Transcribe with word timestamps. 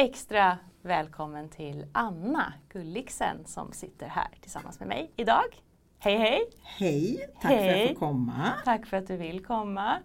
extra 0.00 0.58
välkommen 0.82 1.48
till 1.48 1.86
Anna 1.92 2.52
Gulliksen 2.68 3.46
som 3.46 3.72
sitter 3.72 4.06
här 4.06 4.28
tillsammans 4.40 4.78
med 4.80 4.88
mig 4.88 5.12
idag. 5.16 5.62
Hej 5.98 6.16
hej! 6.16 6.42
Hej, 6.62 7.30
tack 7.40 7.50
för 7.50 7.58
att 7.58 7.66
jag 7.66 7.72
Hej. 7.72 7.88
får 7.88 7.94
komma. 7.94 8.52
Tack 8.64 8.86
för 8.86 8.96
att 8.96 9.06
du 9.06 9.16
vill 9.16 9.44
komma. 9.44 9.98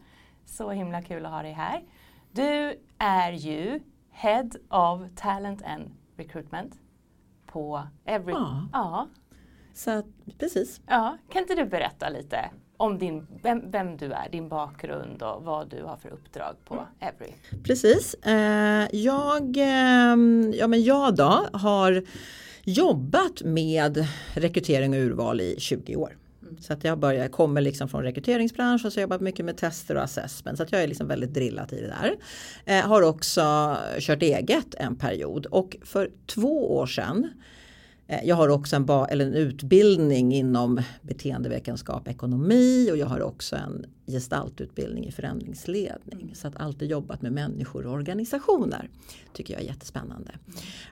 Så 0.45 0.71
himla 0.71 1.01
kul 1.01 1.25
att 1.25 1.31
ha 1.31 1.41
dig 1.41 1.51
här. 1.51 1.83
Du 2.31 2.79
är 2.97 3.31
ju 3.31 3.79
Head 4.11 4.49
of 4.69 5.01
Talent 5.15 5.63
and 5.63 5.91
Recruitment 6.17 6.79
på 7.45 7.87
Every... 8.05 8.33
Ja. 8.33 8.67
Ja. 8.73 9.07
Så 9.73 10.03
precis. 10.39 10.81
ja. 10.87 11.17
Kan 11.29 11.41
inte 11.41 11.55
du 11.55 11.65
berätta 11.65 12.09
lite 12.09 12.49
om 12.77 12.97
din, 12.97 13.27
vem, 13.43 13.71
vem 13.71 13.97
du 13.97 14.11
är, 14.11 14.29
din 14.31 14.49
bakgrund 14.49 15.23
och 15.23 15.43
vad 15.43 15.69
du 15.69 15.83
har 15.83 15.97
för 15.97 16.09
uppdrag 16.09 16.55
på 16.65 16.87
Every? 16.99 17.33
Precis. 17.63 18.13
Eh, 18.13 18.87
jag, 18.91 19.57
eh, 19.57 20.15
ja, 20.59 20.67
men 20.67 20.83
jag 20.83 21.15
då 21.15 21.47
har 21.53 22.03
jobbat 22.63 23.41
med 23.43 24.07
rekrytering 24.33 24.93
och 24.93 24.99
urval 24.99 25.41
i 25.41 25.55
20 25.59 25.95
år. 25.95 26.17
Så 26.59 26.73
att 26.73 26.83
jag 26.83 26.97
börjar, 26.97 27.27
kommer 27.27 27.61
liksom 27.61 27.89
från 27.89 28.03
rekryteringsbranschen 28.03 28.87
och 28.87 28.93
så 28.93 28.99
jobbat 28.99 29.21
mycket 29.21 29.45
med 29.45 29.57
tester 29.57 29.95
och 29.95 30.03
assessment. 30.03 30.57
Så 30.57 30.63
att 30.63 30.71
jag 30.71 30.83
är 30.83 30.87
liksom 30.87 31.07
väldigt 31.07 31.33
drillad 31.33 31.73
i 31.73 31.81
det 31.81 31.87
där. 31.87 32.15
Eh, 32.65 32.87
har 32.87 33.01
också 33.01 33.77
kört 33.99 34.21
eget 34.21 34.75
en 34.75 34.95
period 34.95 35.45
och 35.45 35.77
för 35.83 36.11
två 36.25 36.75
år 36.77 36.85
sedan 36.85 37.29
Eh, 38.07 38.19
jag 38.23 38.35
har 38.35 38.49
också 38.49 38.75
en, 38.75 38.85
ba- 38.85 39.05
eller 39.05 39.25
en 39.25 39.33
utbildning 39.33 40.33
inom 40.33 40.81
beteendevetenskap 41.01 42.07
ekonomi 42.07 42.89
och 42.91 42.97
jag 42.97 43.07
har 43.07 43.21
också 43.21 43.55
en 43.55 43.85
gestaltutbildning 44.07 45.05
i 45.05 45.11
förändringsledning. 45.11 46.31
Så 46.33 46.47
att 46.47 46.57
alltid 46.57 46.89
jobbat 46.89 47.21
med 47.21 47.31
människor 47.31 47.85
och 47.85 47.93
organisationer. 47.93 48.89
Tycker 49.33 49.53
jag 49.53 49.63
är 49.63 49.67
jättespännande. 49.67 50.31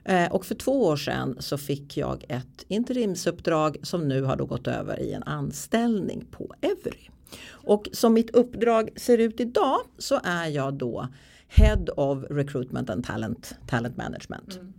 Eh, 0.04 0.32
och 0.32 0.46
för 0.46 0.54
två 0.54 0.84
år 0.84 0.96
sedan 0.96 1.36
så 1.38 1.58
fick 1.58 1.96
jag 1.96 2.24
ett 2.28 2.64
interimsuppdrag 2.68 3.76
som 3.82 4.08
nu 4.08 4.22
har 4.22 4.36
då 4.36 4.46
gått 4.46 4.66
över 4.66 5.00
i 5.00 5.12
en 5.12 5.22
anställning 5.22 6.24
på 6.30 6.54
Evry. 6.60 7.08
Och 7.48 7.88
som 7.92 8.14
mitt 8.14 8.30
uppdrag 8.30 8.90
ser 8.96 9.18
ut 9.18 9.40
idag 9.40 9.80
så 9.98 10.20
är 10.24 10.46
jag 10.46 10.74
då 10.74 11.08
Head 11.48 11.84
of 11.96 12.24
Recruitment 12.30 12.90
and 12.90 13.04
Talent, 13.04 13.54
talent 13.66 13.96
Management 13.96 14.54
mm 14.54 14.72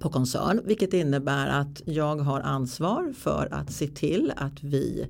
på 0.00 0.08
koncern. 0.08 0.60
Vilket 0.64 0.94
innebär 0.94 1.48
att 1.48 1.82
jag 1.84 2.16
har 2.16 2.40
ansvar 2.40 3.12
för 3.18 3.48
att 3.50 3.72
se 3.72 3.88
till 3.88 4.32
att 4.36 4.62
vi 4.62 5.06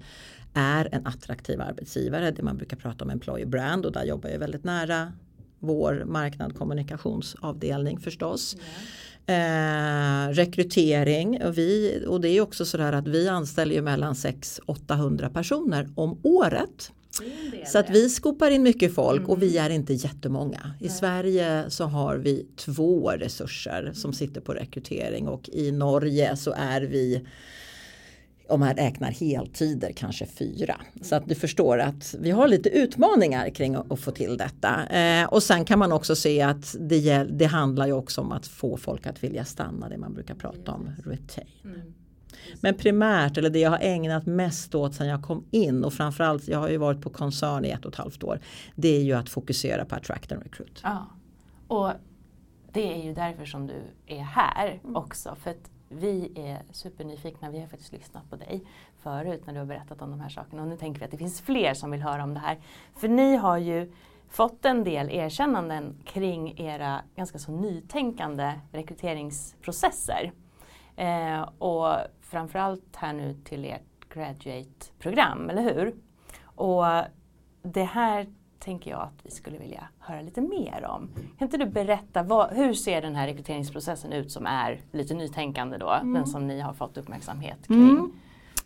är 0.54 0.88
en 0.92 1.06
attraktiv 1.06 1.60
arbetsgivare. 1.60 2.30
Det 2.30 2.42
man 2.42 2.56
brukar 2.56 2.76
prata 2.76 3.04
om 3.04 3.10
employer 3.10 3.46
brand 3.46 3.86
och 3.86 3.92
där 3.92 4.04
jobbar 4.04 4.28
jag 4.28 4.38
väldigt 4.38 4.64
nära 4.64 5.12
vår 5.58 6.04
marknad 6.06 6.58
kommunikationsavdelning 6.58 7.98
förstås. 7.98 8.56
Eh, 9.26 10.28
rekrytering 10.28 11.42
och, 11.42 11.58
vi, 11.58 12.04
och 12.08 12.20
det 12.20 12.28
är 12.28 12.40
också 12.40 12.64
sådär 12.64 12.92
att 12.92 13.08
vi 13.08 13.28
anställer 13.28 13.74
ju 13.74 13.82
mellan 13.82 14.14
600-800 14.14 15.32
personer 15.32 15.88
om 15.94 16.20
året. 16.22 16.92
Så 17.66 17.78
att 17.78 17.90
vi 17.90 18.08
skopar 18.08 18.50
in 18.50 18.62
mycket 18.62 18.94
folk 18.94 19.28
och 19.28 19.42
vi 19.42 19.58
är 19.58 19.70
inte 19.70 19.92
jättemånga. 19.92 20.74
I 20.80 20.88
Sverige 20.88 21.64
så 21.68 21.84
har 21.84 22.16
vi 22.16 22.46
två 22.56 23.10
resurser 23.10 23.90
som 23.94 24.12
sitter 24.12 24.40
på 24.40 24.54
rekrytering 24.54 25.28
och 25.28 25.48
i 25.48 25.72
Norge 25.72 26.36
så 26.36 26.54
är 26.56 26.80
vi 26.80 27.26
om 28.48 28.60
man 28.60 28.74
räknar 28.74 29.10
heltider 29.10 29.92
kanske 29.92 30.26
fyra. 30.26 30.80
Så 31.02 31.16
att 31.16 31.28
du 31.28 31.34
förstår 31.34 31.78
att 31.78 32.14
vi 32.20 32.30
har 32.30 32.48
lite 32.48 32.68
utmaningar 32.68 33.50
kring 33.50 33.74
att, 33.74 34.00
få 34.00 34.10
till 34.10 34.36
detta. 34.36 34.86
Eh, 34.86 35.24
och 35.24 35.42
sen 35.42 35.64
kan 35.64 35.78
man 35.78 35.92
också 35.92 36.16
se 36.16 36.42
att 36.42 36.76
det, 36.80 37.24
det 37.24 37.44
handlar 37.44 37.86
ju 37.86 37.92
också 37.92 38.20
om 38.20 38.32
att 38.32 38.46
få 38.46 38.76
folk 38.76 39.06
att 39.06 39.24
vilja 39.24 39.44
stanna, 39.44 39.88
det 39.88 39.98
man 39.98 40.14
brukar 40.14 40.34
prata 40.34 40.72
om 40.72 40.90
retain. 41.04 41.94
Men 42.60 42.74
primärt, 42.74 43.38
eller 43.38 43.50
det 43.50 43.58
jag 43.58 43.70
har 43.70 43.78
ägnat 43.82 44.26
mest 44.26 44.74
åt 44.74 44.94
sedan 44.94 45.06
jag 45.06 45.22
kom 45.22 45.44
in 45.50 45.84
och 45.84 45.92
framförallt, 45.92 46.48
jag 46.48 46.58
har 46.58 46.68
ju 46.68 46.76
varit 46.76 47.00
på 47.02 47.10
koncern 47.10 47.64
i 47.64 47.68
ett 47.70 47.84
och 47.84 47.92
ett 47.92 47.98
halvt 47.98 48.24
år. 48.24 48.40
Det 48.74 48.96
är 48.96 49.02
ju 49.02 49.12
att 49.12 49.28
fokusera 49.28 49.84
på 49.84 49.94
attract 49.94 50.32
and 50.32 50.42
recruit. 50.42 50.80
Ja, 50.82 51.06
och 51.68 51.90
det 52.72 52.92
är 53.00 53.04
ju 53.04 53.14
därför 53.14 53.44
som 53.44 53.66
du 53.66 53.82
är 54.06 54.22
här 54.22 54.80
Mm. 54.84 54.96
också. 54.96 55.36
För 55.42 55.50
att 55.50 55.70
vi 55.88 56.32
är 56.36 56.62
supernyfikna, 56.72 57.50
vi 57.50 57.60
har 57.60 57.66
faktiskt 57.66 57.92
lyssnat 57.92 58.30
på 58.30 58.36
dig 58.36 58.62
förut 59.02 59.42
när 59.46 59.52
du 59.52 59.58
har 59.58 59.66
berättat 59.66 60.02
om 60.02 60.10
de 60.10 60.20
här 60.20 60.28
sakerna. 60.28 60.62
Och 60.62 60.68
nu 60.68 60.76
tänker 60.76 61.00
vi 61.00 61.04
att 61.04 61.10
det 61.10 61.16
finns 61.16 61.40
fler 61.40 61.74
som 61.74 61.90
vill 61.90 62.02
höra 62.02 62.24
om 62.24 62.34
det 62.34 62.40
här. 62.40 62.58
För 62.94 63.08
ni 63.08 63.36
har 63.36 63.58
ju 63.58 63.92
fått 64.28 64.64
en 64.64 64.84
del 64.84 65.10
erkännanden 65.10 65.94
kring 66.04 66.58
era 66.60 67.00
ganska 67.16 67.38
så 67.38 67.52
nytänkande 67.52 68.52
rekryteringsprocesser. 68.72 70.32
Eh, 70.96 71.40
och 71.58 71.94
framförallt 72.30 72.96
här 72.96 73.12
nu 73.12 73.34
till 73.44 73.64
ert 73.64 73.82
graduate-program, 74.14 75.50
eller 75.50 75.62
hur? 75.62 75.94
Och 76.44 76.84
det 77.62 77.84
här 77.84 78.26
tänker 78.58 78.90
jag 78.90 79.00
att 79.00 79.20
vi 79.22 79.30
skulle 79.30 79.58
vilja 79.58 79.88
höra 79.98 80.22
lite 80.22 80.40
mer 80.40 80.84
om. 80.88 81.08
Kan 81.38 81.46
inte 81.46 81.56
du 81.56 81.66
berätta, 81.66 82.22
vad, 82.22 82.50
hur 82.50 82.74
ser 82.74 83.02
den 83.02 83.16
här 83.16 83.26
rekryteringsprocessen 83.26 84.12
ut 84.12 84.32
som 84.32 84.46
är 84.46 84.80
lite 84.92 85.14
nytänkande 85.14 85.78
då, 85.78 85.98
den 86.02 86.26
som 86.26 86.46
ni 86.46 86.60
har 86.60 86.72
fått 86.72 86.96
uppmärksamhet 86.96 87.66
kring? 87.66 87.90
Mm. 87.90 88.12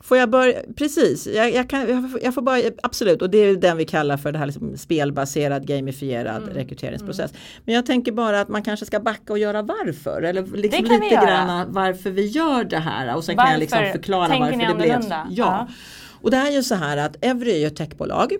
Får 0.03 0.17
jag 0.19 0.31
börja, 0.31 0.61
precis, 0.77 1.27
jag, 1.27 1.53
jag, 1.53 1.71
kan, 1.71 1.81
jag, 1.91 2.11
får- 2.11 2.21
jag 2.23 2.35
får 2.35 2.43
bara, 2.43 2.61
absolut 2.83 3.23
och 3.23 3.31
det 3.31 3.39
är 3.39 3.57
den 3.57 3.77
vi 3.77 3.85
kallar 3.85 4.17
för 4.17 4.33
det 4.33 4.39
här 4.39 4.47
liksom 4.47 4.77
spelbaserad 4.77 5.67
gamifierad 5.67 6.43
Mm. 6.43 6.55
rekryteringsprocess. 6.55 7.33
Men 7.65 7.75
jag 7.75 7.87
tänker 7.87 8.13
bara 8.13 8.41
att 8.41 8.49
man 8.49 8.63
kanske 8.63 8.87
ska 8.87 9.01
backa 9.01 9.33
och 9.33 9.39
göra 9.39 9.63
varför 9.63 10.23
eller 10.23 10.43
liksom 10.43 10.85
lite 10.85 11.09
grann 11.15 11.73
varför 11.73 12.11
vi 12.11 12.27
gör 12.27 12.65
det 12.65 12.79
här 12.79 13.17
och 13.17 13.25
sen 13.25 13.37
kan 13.37 13.51
jag 13.51 13.61
liksom 13.61 13.79
Varför 13.79 13.93
förklara 13.93 14.29
tänker 14.29 14.45
varför 14.45 14.57
ni 14.59 14.67
det 14.67 14.75
blev 14.75 14.91
annorlunda? 14.93 15.27
Ja. 15.31 15.67
Ja. 15.69 15.75
Och 16.23 16.31
det 16.31 16.37
är 16.37 16.51
ju 16.51 16.63
så 16.63 16.75
här 16.75 16.97
att 16.97 17.17
Evry 17.25 17.51
är 17.53 17.59
ju 17.59 17.67
ett 17.67 17.77
techbolag. 17.77 18.33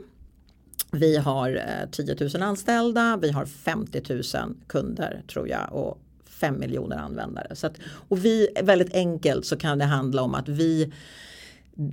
Vi 0.93 1.17
har 1.17 1.51
eh, 1.57 1.91
10 1.91 2.17
000 2.35 2.43
anställda, 2.43 3.19
vi 3.23 3.31
har 3.31 3.45
50 3.45 4.03
000 4.09 4.23
kunder 4.67 5.23
tror 5.33 5.49
jag 5.49 5.73
och 5.73 5.99
5 6.41 6.59
miljoner 6.61 6.97
användare. 6.97 7.57
Så 7.57 7.67
att, 7.67 7.75
och 8.09 8.25
vi, 8.25 8.49
väldigt 8.63 8.95
enkelt 8.95 9.47
så 9.47 9.57
kan 9.57 9.79
det 9.79 9.85
handla 9.85 10.23
om 10.23 10.35
att 10.35 10.49
vi 10.49 10.93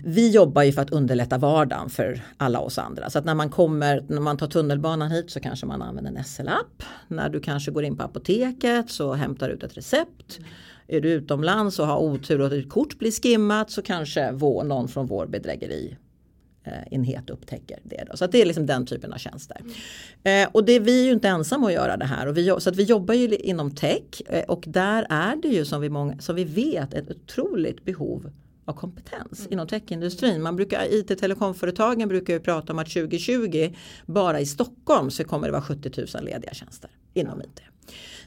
vi 0.04 0.30
jobbar 0.30 0.64
ju 0.64 0.72
för 0.72 0.82
att 0.82 0.90
underlätta 0.90 1.38
vardagen 1.38 1.90
för 1.90 2.22
alla 2.38 2.60
oss 2.60 2.78
andra. 2.78 3.10
Så 3.10 3.20
att 3.20 3.26
när 3.26 3.36
man 3.36 3.50
kommer, 3.50 4.06
när 4.08 4.22
man 4.22 4.38
tar 4.38 4.48
tunnelbanan 4.48 5.12
hit 5.12 5.32
så 5.32 5.40
kanske 5.40 5.66
man 5.66 5.82
använder 5.82 6.12
en 6.12 6.24
SL-app. 6.24 6.84
När 7.08 7.30
du 7.30 7.40
kanske 7.40 7.72
går 7.72 7.84
in 7.84 7.98
på 7.98 8.04
apoteket 8.04 8.90
så 8.90 9.14
hämtar 9.14 9.48
du 9.48 9.54
ut 9.54 9.64
ett 9.64 9.78
recept. 9.78 10.40
Är 10.88 11.02
du 11.02 11.10
utomlands 11.10 11.80
och 11.80 11.88
har 11.88 11.98
otur 11.98 12.42
och 12.42 12.50
ditt 12.50 12.70
kort 12.70 13.00
blir 13.00 13.12
skimmat 13.12 13.72
så 13.72 13.82
kanske 13.82 14.32
vår, 14.32 14.64
någon 14.64 14.88
från 14.88 15.08
vår 15.08 15.28
bedrägeri 15.28 15.98
eh, 16.64 16.74
enhet 16.92 17.30
upptäcker 17.30 17.80
det. 17.84 18.04
Då. 18.12 18.18
Så 18.18 18.26
att 18.26 18.32
det 18.32 18.42
är 18.42 18.46
liksom 18.46 18.66
den 18.66 18.86
typen 18.86 19.14
av 19.14 19.18
tjänster. 19.18 19.58
Eh, 20.24 20.50
och 20.52 20.66
det, 20.66 20.80
vi 20.80 21.02
är 21.02 21.06
ju 21.06 21.12
inte 21.12 21.28
ensamma 21.28 21.68
att 21.68 21.74
göra 21.74 21.98
det 21.98 22.06
här. 22.06 22.28
Och 22.28 22.38
vi, 22.38 22.56
så 22.60 22.70
att 22.70 22.76
vi 22.76 22.84
jobbar 22.84 23.14
ju 23.14 23.36
inom 23.36 23.76
tech 23.76 24.22
eh, 24.30 24.44
och 24.44 24.64
där 24.68 25.08
är 25.10 25.36
det 25.36 25.48
ju 25.48 25.66
som 25.66 25.82
vi, 25.82 25.90
många, 25.90 26.20
som 26.20 26.36
vi 26.36 26.44
vet 26.44 26.94
ett 26.94 27.12
otroligt 27.12 27.86
behov 27.86 28.32
av 28.68 28.74
kompetens 28.74 29.48
inom 29.50 29.68
techindustrin. 29.68 30.42
Man 30.42 30.56
brukar, 30.56 30.88
IT-telekomföretagen 30.94 32.10
brukar 32.10 32.34
ju 32.34 32.40
prata 32.40 32.74
om 32.74 32.80
att 32.80 32.90
2020 32.90 33.74
bara 34.06 34.40
i 34.40 34.46
Stockholm 34.46 35.12
så 35.12 35.24
kommer 35.24 35.48
det 35.48 35.52
vara 35.52 35.62
70 35.62 35.92
000 36.16 36.24
lediga 36.24 36.54
tjänster 36.54 36.90
inom 37.14 37.42
IT. 37.42 37.62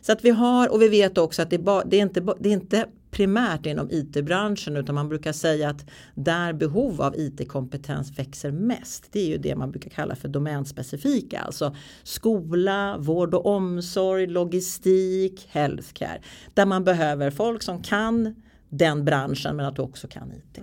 Så 0.00 0.12
att 0.12 0.24
vi 0.24 0.30
har 0.30 0.72
och 0.72 0.82
vi 0.82 0.88
vet 0.88 1.18
också 1.18 1.42
att 1.42 1.50
det, 1.50 1.56
är 1.56 1.88
det, 1.90 1.96
är 1.96 2.02
inte, 2.02 2.20
det 2.40 2.48
är 2.48 2.52
inte 2.52 2.86
primärt 3.10 3.66
inom 3.66 3.90
IT-branschen 3.90 4.76
utan 4.76 4.94
man 4.94 5.08
brukar 5.08 5.32
säga 5.32 5.68
att 5.68 5.86
där 6.14 6.52
behov 6.52 7.02
av 7.02 7.16
IT-kompetens 7.16 8.18
växer 8.18 8.50
mest. 8.50 9.08
Det 9.12 9.20
är 9.20 9.26
ju 9.26 9.38
det 9.38 9.56
man 9.56 9.70
brukar 9.70 9.90
kalla 9.90 10.16
för 10.16 10.28
domänspecifika. 10.28 11.40
Alltså 11.40 11.76
skola, 12.02 12.96
vård 12.98 13.34
och 13.34 13.46
omsorg, 13.46 14.26
logistik, 14.26 15.48
healthcare. 15.50 16.20
Där 16.54 16.66
man 16.66 16.84
behöver 16.84 17.30
folk 17.30 17.62
som 17.62 17.82
kan 17.82 18.34
den 18.70 19.04
branschen 19.04 19.56
men 19.56 19.66
att 19.66 19.76
du 19.76 19.82
också 19.82 20.08
kan 20.08 20.32
IT. 20.32 20.62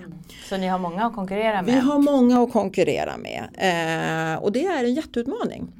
Så 0.49 0.57
ni 0.57 0.67
har 0.67 0.79
många 0.79 1.05
att 1.05 1.15
konkurrera 1.15 1.61
med? 1.61 1.73
Vi 1.73 1.79
har 1.79 1.99
många 1.99 2.43
att 2.43 2.51
konkurrera 2.51 3.17
med 3.17 3.43
eh, 3.53 4.43
och 4.43 4.51
det 4.51 4.65
är 4.65 4.83
en 4.83 4.93
jätteutmaning. 4.93 5.73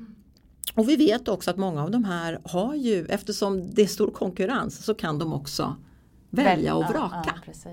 Och 0.76 0.90
vi 0.90 0.96
vet 0.96 1.28
också 1.28 1.52
att 1.52 1.58
många 1.58 1.84
av 1.84 1.92
de 1.92 2.04
här 2.04 2.40
har 2.44 2.76
ju, 2.76 3.06
eftersom 3.06 3.74
det 3.74 3.82
är 3.82 3.88
stor 3.88 4.12
konkurrens, 4.12 4.86
så 4.86 4.94
kan 4.94 5.20
de 5.20 5.34
också 5.34 5.76
välja 6.30 6.76
och 6.76 6.84
vraka. 6.84 7.34
ja. 7.66 7.72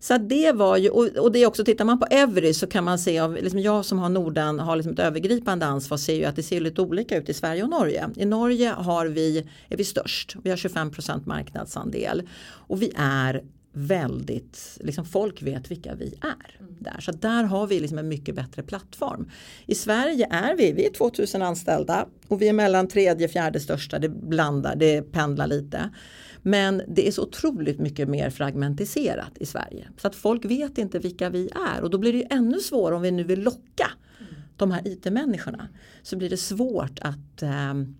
Så 0.00 0.18
det 0.18 0.52
var 0.52 0.76
ju, 0.76 0.90
och, 0.90 1.06
och 1.06 1.32
det 1.32 1.38
är 1.38 1.46
också, 1.46 1.64
tittar 1.64 1.84
man 1.84 1.98
på 1.98 2.06
Every 2.10 2.54
så 2.54 2.66
kan 2.66 2.84
man 2.84 2.98
se, 2.98 3.18
av, 3.18 3.34
liksom 3.34 3.60
jag 3.60 3.84
som 3.84 3.98
har 3.98 4.08
Norden 4.08 4.58
har 4.58 4.76
liksom 4.76 4.92
ett 4.92 4.98
övergripande 4.98 5.66
ansvar, 5.66 5.96
ser 5.96 6.14
ju 6.14 6.24
att 6.24 6.36
det 6.36 6.42
ser 6.42 6.60
lite 6.60 6.82
olika 6.82 7.16
ut 7.16 7.28
i 7.28 7.34
Sverige 7.34 7.62
och 7.62 7.70
Norge. 7.70 8.10
I 8.16 8.24
Norge 8.24 8.70
har 8.70 9.06
vi, 9.06 9.48
är 9.68 9.76
vi 9.76 9.84
störst, 9.84 10.36
vi 10.42 10.50
har 10.50 10.56
25% 10.56 11.22
marknadsandel 11.24 12.22
och 12.68 12.82
vi 12.82 12.92
är 12.96 13.42
väldigt, 13.72 14.78
liksom 14.80 15.04
folk 15.04 15.42
vet 15.42 15.70
vilka 15.70 15.94
vi 15.94 16.14
är. 16.20 16.60
Där. 16.78 17.00
Så 17.00 17.12
där 17.12 17.44
har 17.44 17.66
vi 17.66 17.80
liksom 17.80 17.98
en 17.98 18.08
mycket 18.08 18.34
bättre 18.34 18.62
plattform. 18.62 19.30
I 19.66 19.74
Sverige 19.74 20.26
är 20.30 20.56
vi, 20.56 20.72
vi 20.72 20.86
är 20.86 20.90
2000 20.90 21.42
anställda 21.42 22.06
och 22.28 22.42
vi 22.42 22.48
är 22.48 22.52
mellan 22.52 22.88
tredje 22.88 23.26
och 23.26 23.32
fjärde 23.32 23.60
största, 23.60 23.98
det 23.98 24.08
blandar, 24.08 24.76
det 24.76 25.02
pendlar 25.02 25.46
lite. 25.46 25.90
Men 26.42 26.82
det 26.88 27.08
är 27.08 27.12
så 27.12 27.22
otroligt 27.22 27.78
mycket 27.78 28.08
mer 28.08 28.30
fragmentiserat 28.30 29.32
i 29.40 29.46
Sverige. 29.46 29.88
Så 30.00 30.06
att 30.06 30.14
folk 30.14 30.44
vet 30.44 30.78
inte 30.78 30.98
vilka 30.98 31.30
vi 31.30 31.50
är 31.74 31.82
och 31.82 31.90
då 31.90 31.98
blir 31.98 32.12
det 32.12 32.18
ju 32.18 32.26
ännu 32.30 32.60
svårare 32.60 32.96
om 32.96 33.02
vi 33.02 33.10
nu 33.10 33.24
vill 33.24 33.42
locka 33.42 33.90
de 34.56 34.70
här 34.70 34.88
IT-människorna. 34.88 35.68
Så 36.02 36.16
blir 36.16 36.30
det 36.30 36.36
svårt 36.36 36.98
att 37.00 37.42
ehm, 37.42 37.96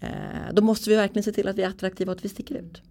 eh, 0.00 0.52
då 0.52 0.62
måste 0.62 0.90
vi 0.90 0.96
verkligen 0.96 1.24
se 1.24 1.32
till 1.32 1.48
att 1.48 1.58
vi 1.58 1.62
är 1.62 1.68
attraktiva 1.68 2.12
och 2.12 2.18
att 2.18 2.24
vi 2.24 2.28
sticker 2.28 2.54
ut. 2.54 2.82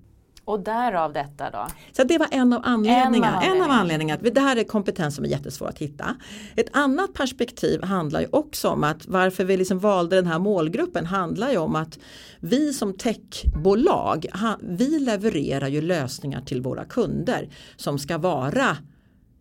Och 0.46 0.60
därav 0.60 1.14
detta 1.14 1.50
då? 1.50 1.68
Så 1.92 2.04
det 2.04 2.18
var 2.18 2.28
en 2.32 2.54
av 2.54 2.62
anledningarna. 2.66 3.42
En 3.42 3.52
av 3.52 3.58
En 3.58 3.64
av 3.64 3.72
anledningarna. 3.72 4.22
att 4.28 4.36
Det 4.36 4.42
här 4.42 4.58
är 4.58 4.64
kompetens 4.64 5.16
som 5.16 5.26
är 5.26 5.30
jättesvår 5.30 5.68
att 5.68 5.78
hitta. 5.78 6.16
Ett 6.56 6.70
annat 6.72 7.14
perspektiv 7.14 7.84
handlar 7.84 8.22
ju 8.22 8.28
också 8.32 8.70
om 8.70 8.84
att 8.84 9.08
varför 9.08 9.44
vi 9.44 9.58
liksom 9.58 9.80
valde 9.80 10.16
den 10.16 10.28
här 10.28 10.40
målgruppen 10.40 11.06
handlar 11.06 11.52
ju 11.52 11.58
om 11.58 11.76
att 11.76 12.00
vi 12.40 12.74
som 12.74 12.94
techbolag, 12.94 14.26
vi 14.62 15.00
levererar 15.00 15.68
ju 15.68 15.82
lösningar 15.82 16.42
till 16.42 16.62
våra 16.62 16.86
kunder 16.86 17.50
som 17.76 18.00
ska 18.00 18.18
vara 18.18 18.52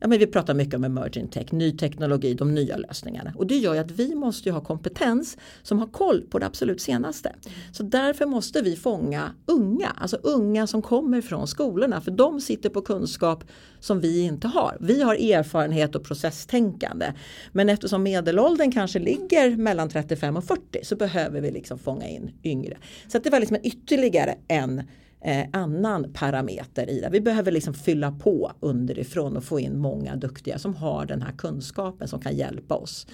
Ja, 0.03 0.09
men 0.09 0.19
vi 0.19 0.27
pratar 0.27 0.55
mycket 0.55 0.75
om 0.75 0.85
emerging 0.85 1.29
tech, 1.29 1.53
ny 1.53 1.73
teknologi, 1.77 2.35
de 2.35 2.55
nya 2.55 2.77
lösningarna. 2.77 3.33
Och 3.37 3.47
det 3.47 3.57
gör 3.57 3.75
ju 3.75 3.81
att 3.81 3.91
vi 3.91 4.15
måste 4.15 4.49
ju 4.49 4.53
ha 4.53 4.61
kompetens 4.61 5.37
som 5.63 5.79
har 5.79 5.87
koll 5.87 6.23
på 6.31 6.39
det 6.39 6.47
absolut 6.47 6.81
senaste. 6.81 7.33
Så 7.73 7.83
därför 7.83 8.27
måste 8.27 8.63
vi 8.63 8.77
fånga 8.77 9.35
unga, 9.47 9.89
alltså 9.97 10.17
unga 10.17 10.67
som 10.67 10.83
kommer 10.83 11.21
från 11.21 11.47
skolorna. 11.49 12.01
För 12.01 12.11
de 12.11 12.41
sitter 12.41 12.69
på 12.69 12.83
kunskap 12.83 13.45
som 13.81 14.01
vi 14.01 14.21
inte 14.21 14.49
har. 14.49 14.77
Vi 14.81 15.03
har 15.03 15.15
erfarenhet 15.15 15.95
och 15.95 16.05
processtänkande. 16.05 17.13
Men 17.53 17.69
eftersom 17.69 18.03
medelåldern 18.03 18.73
kanske 18.73 18.99
ligger 18.99 19.57
mellan 19.57 19.89
35 19.89 20.37
och 20.37 20.45
40 20.45 20.61
så 20.83 20.97
behöver 20.97 21.41
vi 21.41 21.51
liksom 21.51 21.79
fånga 21.79 22.09
in 22.09 22.31
yngre. 22.45 22.77
Så 23.09 23.19
att 23.19 23.25
det 23.25 23.31
var 23.31 23.41
liksom 23.41 23.57
ytterligare 23.63 24.35
en 24.49 24.83
eh, 25.25 25.47
annan 25.53 26.13
parameter 26.13 26.91
i 26.91 27.01
det. 27.01 27.09
Vi 27.13 27.21
behöver 27.21 27.53
liksom 27.53 27.75
fylla 27.75 28.13
på 28.13 28.53
underifrån 28.61 29.37
och 29.37 29.45
få 29.45 29.61
in 29.61 29.79
många 29.79 30.17
duktiga 30.17 30.59
som 30.59 30.75
har 30.75 31.07
den 31.07 31.23
här 31.23 31.33
kunskapen 31.33 32.09
som 32.09 32.21
kan 32.21 32.37
hjälpa 32.37 32.75
oss 32.75 33.07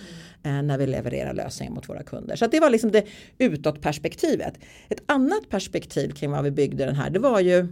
eh, 0.42 0.62
när 0.62 0.78
vi 0.78 0.86
levererar 0.86 1.34
lösningar 1.34 1.72
mot 1.72 1.88
våra 1.88 2.02
kunder. 2.02 2.36
Så 2.36 2.46
det 2.46 2.60
var 2.60 2.70
liksom 2.70 2.90
det 2.90 3.04
utåtperspektivet. 3.38 4.54
Ett 4.88 5.02
annat 5.06 5.48
perspektiv 5.48 6.10
kring 6.10 6.30
vad 6.30 6.44
vi 6.44 6.50
byggde 6.50 6.84
den 6.84 6.94
här 6.94 7.10
det 7.10 7.18
var 7.18 7.40
ju 7.40 7.68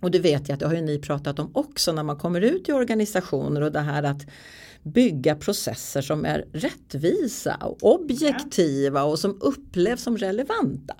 och 0.00 0.10
det 0.10 0.18
vet 0.18 0.48
jag 0.48 0.54
att 0.54 0.60
det 0.60 0.66
har 0.66 0.74
ju 0.74 0.80
ni 0.80 0.98
pratat 0.98 1.38
om 1.38 1.50
också 1.54 1.92
när 1.92 2.02
man 2.02 2.16
kommer 2.16 2.40
ut 2.40 2.68
i 2.68 2.72
organisationer 2.72 3.60
och 3.60 3.72
det 3.72 3.80
här 3.80 4.02
att 4.02 4.26
bygga 4.82 5.34
processer 5.34 6.02
som 6.02 6.24
är 6.24 6.44
rättvisa 6.52 7.54
och 7.54 7.94
objektiva 7.94 9.02
och 9.02 9.18
som 9.18 9.38
upplevs 9.40 10.02
som 10.02 10.18
relevanta. 10.18 10.94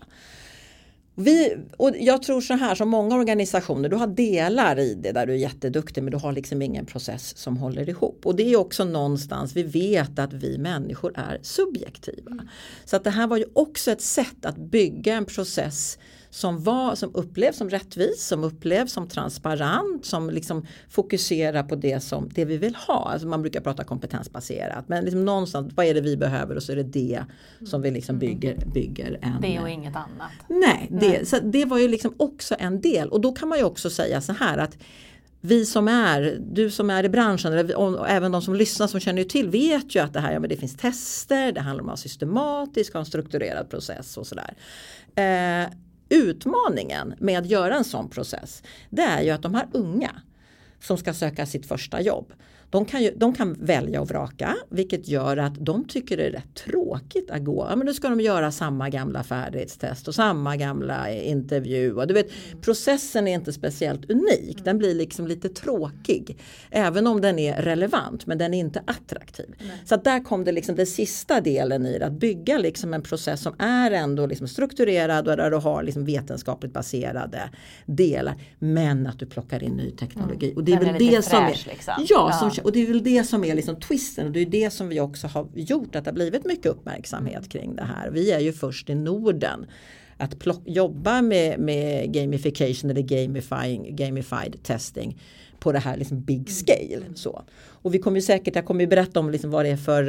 Vi, 1.16 1.56
och 1.76 1.90
jag 1.98 2.22
tror 2.22 2.40
så 2.40 2.54
här 2.54 2.74
som 2.74 2.88
många 2.88 3.14
organisationer, 3.14 3.88
du 3.88 3.96
har 3.96 4.06
delar 4.06 4.78
i 4.78 4.94
det 4.94 5.12
där 5.12 5.26
du 5.26 5.32
är 5.32 5.36
jätteduktig 5.36 6.02
men 6.02 6.10
du 6.10 6.18
har 6.18 6.32
liksom 6.32 6.62
ingen 6.62 6.86
process 6.86 7.36
som 7.36 7.56
håller 7.56 7.88
ihop. 7.88 8.26
Och 8.26 8.36
det 8.36 8.52
är 8.52 8.56
också 8.56 8.84
någonstans, 8.84 9.56
vi 9.56 9.62
vet 9.62 10.18
att 10.18 10.32
vi 10.32 10.58
människor 10.58 11.12
är 11.14 11.38
subjektiva. 11.42 12.32
Så 12.84 12.96
att 12.96 13.04
det 13.04 13.10
här 13.10 13.26
var 13.26 13.36
ju 13.36 13.44
också 13.52 13.90
ett 13.90 14.02
sätt 14.02 14.46
att 14.46 14.56
bygga 14.56 15.14
en 15.14 15.24
process 15.24 15.98
som, 16.34 16.62
var, 16.62 16.94
som 16.94 17.10
upplevs 17.14 17.56
som 17.56 17.70
rättvis, 17.70 18.26
som 18.26 18.44
upplevs 18.44 18.92
som 18.92 19.08
transparent, 19.08 20.04
som 20.04 20.30
liksom 20.30 20.66
fokuserar 20.88 21.62
på 21.62 21.76
det, 21.76 22.00
som, 22.00 22.28
det 22.34 22.44
vi 22.44 22.56
vill 22.56 22.74
ha. 22.74 23.10
Alltså 23.12 23.28
man 23.28 23.42
brukar 23.42 23.60
prata 23.60 23.84
kompetensbaserat 23.84 24.88
men 24.88 25.04
liksom 25.04 25.24
någonstans, 25.24 25.72
vad 25.74 25.86
är 25.86 25.94
det 25.94 26.00
vi 26.00 26.16
behöver 26.16 26.56
och 26.56 26.62
så 26.62 26.72
är 26.72 26.76
det 26.76 26.82
det 26.82 27.24
som 27.66 27.82
vi 27.82 27.90
liksom 27.90 28.18
bygger, 28.18 28.56
bygger 28.74 29.18
en 29.22 29.40
Det 29.40 29.60
och 29.60 29.68
inget 29.68 29.96
annat. 29.96 30.30
Nej, 30.48 30.88
det, 30.90 31.28
Så 31.28 31.38
det 31.40 31.64
var 31.64 31.78
ju 31.78 31.88
liksom 31.88 32.14
också 32.16 32.56
en 32.58 32.80
del 32.80 33.08
och 33.08 33.20
då 33.20 33.32
kan 33.32 33.48
man 33.48 33.58
ju 33.58 33.64
också 33.64 33.90
säga 33.90 34.20
så 34.20 34.32
här 34.32 34.58
att 34.58 34.78
vi 35.40 35.66
som 35.66 35.88
är, 35.88 36.38
du 36.40 36.70
som 36.70 36.90
är 36.90 37.04
i 37.04 37.08
branschen 37.08 37.52
eller, 37.52 37.76
och, 37.76 37.94
och 37.94 38.08
även 38.08 38.32
de 38.32 38.42
som 38.42 38.54
lyssnar 38.54 38.86
som 38.86 39.00
känner 39.00 39.24
till 39.24 39.50
vet 39.50 39.94
ju 39.94 40.00
att 40.00 40.12
det 40.12 40.20
här, 40.20 40.32
ja, 40.32 40.40
men 40.40 40.50
det 40.50 40.56
finns 40.56 40.76
tester, 40.76 41.52
det 41.52 41.60
handlar 41.60 41.82
om 41.82 41.88
att 41.88 41.90
vara 41.90 41.96
systematisk, 41.96 42.92
ha 42.92 43.00
en 43.00 43.06
strukturerad 43.06 43.70
process 43.70 44.16
och 44.16 44.26
sådär. 44.26 44.54
Eh, 45.14 45.70
utmaningen 46.08 47.14
med 47.18 47.38
att 47.38 47.46
göra 47.46 47.76
en 47.76 47.84
sån 47.84 48.08
process 48.08 48.62
det 48.90 49.02
är 49.02 49.22
ju 49.22 49.30
att 49.30 49.42
de 49.42 49.54
här 49.54 49.68
unga 49.72 50.10
som 50.80 50.98
ska 50.98 51.14
söka 51.14 51.46
sitt 51.46 51.66
första 51.66 52.00
jobb 52.00 52.32
de 52.74 52.84
kan, 52.84 53.02
ju, 53.02 53.10
de 53.16 53.34
kan 53.34 53.56
välja 53.60 54.00
och 54.00 54.08
vraka 54.08 54.56
vilket 54.70 55.08
gör 55.08 55.36
att 55.36 55.54
de 55.54 55.84
tycker 55.88 56.16
det 56.16 56.26
är 56.26 56.30
rätt 56.30 56.54
tråkigt 56.54 57.30
att 57.30 57.44
gå. 57.44 57.66
Ja, 57.70 57.76
men 57.76 57.86
nu 57.86 57.94
ska 57.94 58.08
de 58.08 58.20
göra 58.20 58.52
samma 58.52 58.88
gamla 58.90 59.22
färdighetstest 59.22 60.08
och 60.08 60.14
samma 60.14 60.56
gamla 60.56 61.10
intervju. 61.12 61.94
Och 61.94 62.06
du 62.06 62.14
vet, 62.14 62.28
processen 62.60 63.28
är 63.28 63.34
inte 63.34 63.52
speciellt 63.52 64.10
unik. 64.10 64.64
Den 64.64 64.78
blir 64.78 64.94
liksom 64.94 65.26
lite 65.26 65.48
tråkig. 65.48 66.38
Även 66.70 67.06
om 67.06 67.20
den 67.20 67.38
är 67.38 67.62
relevant 67.62 68.26
men 68.26 68.38
den 68.38 68.54
är 68.54 68.58
inte 68.58 68.82
attraktiv. 68.86 69.46
Så 69.84 69.94
att 69.94 70.04
där 70.04 70.24
kom 70.24 70.44
det 70.44 70.52
liksom 70.52 70.76
den 70.76 70.86
sista 70.86 71.40
delen 71.40 71.86
i 71.86 71.98
det. 71.98 72.06
Att 72.06 72.12
bygga 72.12 72.58
liksom 72.58 72.94
en 72.94 73.02
process 73.02 73.40
som 73.40 73.54
är 73.58 73.90
ändå 73.90 74.26
liksom 74.26 74.48
strukturerad 74.48 75.28
och 75.28 75.36
där 75.36 75.50
du 75.50 75.56
har 75.56 75.82
liksom 75.82 76.04
vetenskapligt 76.04 76.72
baserade 76.72 77.50
delar. 77.86 78.34
Men 78.58 79.06
att 79.06 79.18
du 79.18 79.26
plockar 79.26 79.62
in 79.62 79.72
ny 79.76 79.90
teknologi. 79.90 80.52
Och 80.56 80.64
det 80.64 80.72
är 80.72 80.76
Den 80.76 80.92
väl 80.92 80.94
är 80.94 81.10
det 81.10 81.22
som 81.22 81.30
fräsch, 81.46 81.66
är, 81.66 81.70
liksom. 81.70 81.94
ja, 82.08 82.30
Ja. 82.42 82.50
som, 82.50 82.63
och 82.64 82.72
det 82.72 82.82
är 82.82 82.86
väl 82.86 83.02
det 83.04 83.24
som 83.24 83.44
är 83.44 83.54
liksom 83.54 83.76
twisten 83.80 84.26
och 84.26 84.32
det 84.32 84.40
är 84.40 84.46
det 84.46 84.70
som 84.72 84.88
vi 84.88 85.00
också 85.00 85.26
har 85.26 85.48
gjort 85.54 85.96
att 85.96 86.04
det 86.04 86.10
har 86.10 86.14
blivit 86.14 86.44
mycket 86.44 86.66
uppmärksamhet 86.66 87.48
kring 87.48 87.76
det 87.76 87.82
här. 87.84 88.10
Vi 88.10 88.32
är 88.32 88.40
ju 88.40 88.52
först 88.52 88.90
i 88.90 88.94
Norden 88.94 89.66
att 90.16 90.38
plock, 90.38 90.62
jobba 90.66 91.22
med, 91.22 91.58
med 91.58 92.12
gamification 92.12 92.90
eller 92.90 93.02
gamifying, 93.02 93.96
gamified 93.96 94.56
testing 94.62 95.18
på 95.58 95.72
det 95.72 95.78
här 95.78 95.96
liksom 95.96 96.20
big 96.22 96.50
scale. 96.50 97.02
Så. 97.14 97.42
Och 97.66 97.94
vi 97.94 97.98
kommer 97.98 98.16
ju 98.16 98.22
säkert, 98.22 98.56
jag 98.56 98.66
kommer 98.66 98.80
ju 98.80 98.86
berätta 98.86 99.20
om 99.20 99.30
liksom 99.30 99.50
vad 99.50 99.64
det 99.64 99.70
är 99.70 99.76
för 99.76 100.08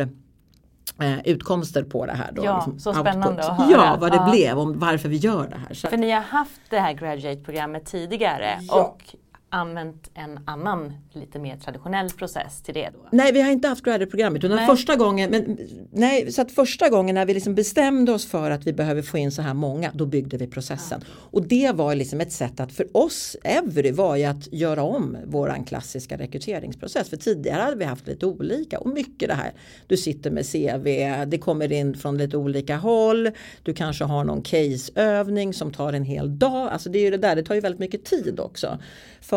eh, 1.02 1.20
utkomster 1.26 1.84
på 1.84 2.06
det 2.06 2.12
här. 2.14 2.32
Då, 2.32 2.46
Ja, 2.46 2.56
liksom 2.58 2.80
så 2.80 2.94
spännande 2.94 3.28
output. 3.28 3.46
att 3.46 3.58
höra. 3.58 3.72
Ja, 3.86 3.98
vad 4.02 4.12
det 4.12 4.16
Ja. 4.16 4.32
blev, 4.32 4.58
om 4.60 4.80
varför 4.80 5.10
vi 5.10 5.18
gör 5.18 5.48
det 5.50 5.58
här. 5.68 5.74
Så, 5.74 5.88
För 5.88 5.98
ni 5.98 6.12
har 6.12 6.22
haft 6.22 6.62
det 6.70 6.80
här 6.80 6.94
graduate-programmet 6.94 7.86
tidigare 7.86 8.60
Ja. 8.62 8.84
och 8.84 9.16
använt 9.56 10.12
en 10.14 10.40
annan 10.46 10.94
lite 11.14 11.40
mer 11.40 11.58
traditionell 11.58 12.10
process 12.10 12.62
till 12.62 12.74
det 12.74 12.90
då? 12.94 13.00
Nej, 13.12 13.32
vi 13.32 13.42
har 13.42 13.52
inte 13.52 13.68
haft 13.68 13.84
graduate-programmet. 13.84 14.44
Utan 14.44 14.56
Nej. 14.56 14.68
första 14.68 14.96
gången, 14.96 15.32
men, 15.32 15.58
nej, 15.92 16.32
så 16.32 16.42
att 16.42 16.52
första 16.52 16.90
gången 16.90 17.16
när 17.16 17.26
vi 17.26 17.34
liksom 17.34 17.56
bestämde 17.56 18.12
oss 18.12 18.26
för 18.26 18.52
att 18.52 18.68
vi 18.68 18.74
behöver 18.74 19.02
få 19.02 19.18
in 19.18 19.32
så 19.32 19.42
här 19.42 19.54
många, 19.54 19.92
då 19.94 20.06
byggde 20.06 20.38
vi 20.38 20.48
processen. 20.48 21.04
Och 21.08 21.48
det 21.48 21.72
var 21.76 21.96
liksom 21.96 22.22
ett 22.22 22.32
sätt 22.32 22.60
att 22.60 22.72
för 22.72 22.98
oss, 22.98 23.38
Every, 23.44 23.92
var 23.92 24.16
ju 24.16 24.24
att 24.24 24.54
göra 24.54 24.84
om 24.84 25.18
våran 25.26 25.64
klassiska 25.64 26.18
rekryteringsprocess. 26.18 27.10
För 27.10 27.18
tidigare 27.18 27.62
hade 27.62 27.76
vi 27.76 27.86
haft 27.86 28.08
lite 28.08 28.26
olika 28.26 28.80
och 28.80 28.90
mycket 28.90 29.30
det 29.30 29.36
här. 29.36 29.54
Du 29.88 29.98
sitter 29.98 30.32
med 30.32 30.46
CV, 30.52 30.86
det 31.28 31.38
kommer 31.38 31.72
in 31.72 31.98
från 31.98 32.18
lite 32.18 32.38
olika 32.38 32.76
håll. 32.76 33.32
Du 33.64 33.74
kanske 33.74 34.04
har 34.04 34.24
någon 34.24 34.42
caseövning 34.42 35.54
som 35.54 35.72
tar 35.72 35.94
en 35.94 36.04
hel 36.04 36.40
dag. 36.40 36.70
Alltså 36.72 36.90
det 36.90 37.00
är 37.00 37.04
ju 37.04 37.12
det 37.12 37.18
där, 37.18 37.36
det 37.36 37.44
tar 37.44 37.56
ju 37.56 37.62
väldigt 37.62 37.80
mycket 37.80 38.06
tid 38.06 38.40
också. 38.40 38.78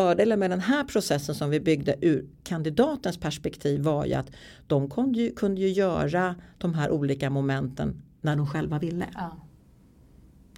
Fördelen 0.09 0.39
med 0.39 0.49
den 0.51 0.59
här 0.59 0.83
processen 0.83 1.35
som 1.35 1.49
vi 1.49 1.59
byggde 1.59 1.95
ur 2.01 2.25
kandidatens 2.43 3.17
perspektiv 3.17 3.81
var 3.81 4.05
ju 4.05 4.13
att 4.13 4.31
de 4.67 4.89
kunde 4.89 5.19
ju, 5.19 5.31
kunde 5.31 5.61
ju 5.61 5.67
göra 5.69 6.35
de 6.57 6.73
här 6.73 6.91
olika 6.91 7.29
momenten 7.29 8.01
när 8.21 8.35
de 8.35 8.47
själva 8.47 8.79
ville. 8.79 9.05
Ja. 9.13 9.37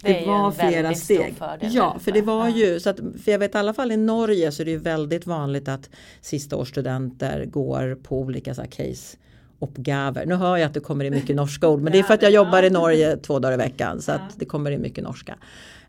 Det, 0.01 0.20
ju 0.20 0.25
var 0.25 0.51
flera 0.51 0.96
steg. 0.96 1.34
fördel 1.38 1.74
Ja, 1.74 2.00
för 2.00 2.12
det 2.12 2.22
var 2.22 2.48
Ja. 2.48 2.55
ju 2.55 2.79
så 2.79 2.89
att, 2.89 2.98
för 2.98 3.31
jag 3.31 3.39
vet 3.39 3.55
i 3.55 3.58
alla 3.58 3.74
fall 3.74 3.91
i 3.91 3.98
Norge 3.98 4.51
så 4.51 4.62
är 4.62 4.65
det 4.65 4.72
ju 4.72 4.77
väldigt 4.77 5.25
vanligt 5.27 5.67
att 5.67 5.89
sista 6.22 6.55
årsstudenter 6.55 7.46
går 7.46 7.96
på 8.03 8.20
olika 8.20 8.53
så 8.55 8.62
här 8.62 8.70
case 8.70 9.17
uppgaver. 9.60 10.25
Nu 10.25 10.36
hör 10.36 10.58
jag 10.58 10.67
att 10.67 10.74
det 10.74 10.79
kommer 10.79 11.05
in 11.05 11.13
mycket 11.13 11.36
norska 11.36 11.67
ord 11.67 11.81
men 11.81 11.91
det 11.91 12.00
är 12.00 12.03
för 12.10 12.13
att 12.13 12.22
jag 12.22 12.31
jobbar 12.31 12.63
i 12.63 12.70
Norge 12.70 13.17
två 13.17 13.39
dagar 13.39 13.53
i 13.53 13.58
veckan 13.58 14.01
så 14.01 14.12
att 14.12 14.39
det 14.39 14.46
kommer 14.46 14.72
in 14.72 14.81
mycket 14.81 15.03
norska. 15.03 15.36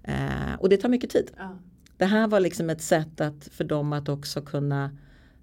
Eh, 0.05 0.55
och 0.59 0.69
det 0.69 0.77
tar 0.77 0.89
mycket 0.89 1.11
tid. 1.11 1.31
Ja. 1.39 1.59
Det 2.03 2.07
här 2.07 2.29
var 2.29 2.41
liksom 2.41 2.71
ett 2.71 2.83
sätt 2.83 3.21
att, 3.21 3.49
för 3.53 3.65
dem 3.65 3.93
att 3.93 4.09
också 4.09 4.43
kunna 4.43 4.91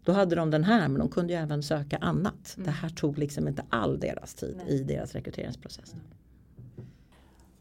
då 0.04 0.12
hade 0.12 0.36
de 0.36 0.51
den 0.51 0.63
här 0.63 0.88
men 0.88 1.00
de 1.00 1.10
kunde 1.10 1.34
ju 1.34 1.39
även 1.39 1.63
söka 1.63 1.98
annat. 1.98 2.56
Det 2.58 2.72
här 2.72 2.89
tog 2.89 3.18
liksom 3.18 3.48
inte 3.48 3.63
all 3.70 4.00
deras 4.00 4.34
tid 4.34 4.62
i 4.68 4.84
deras 4.84 5.16
rekryteringsprocess. 5.16 5.96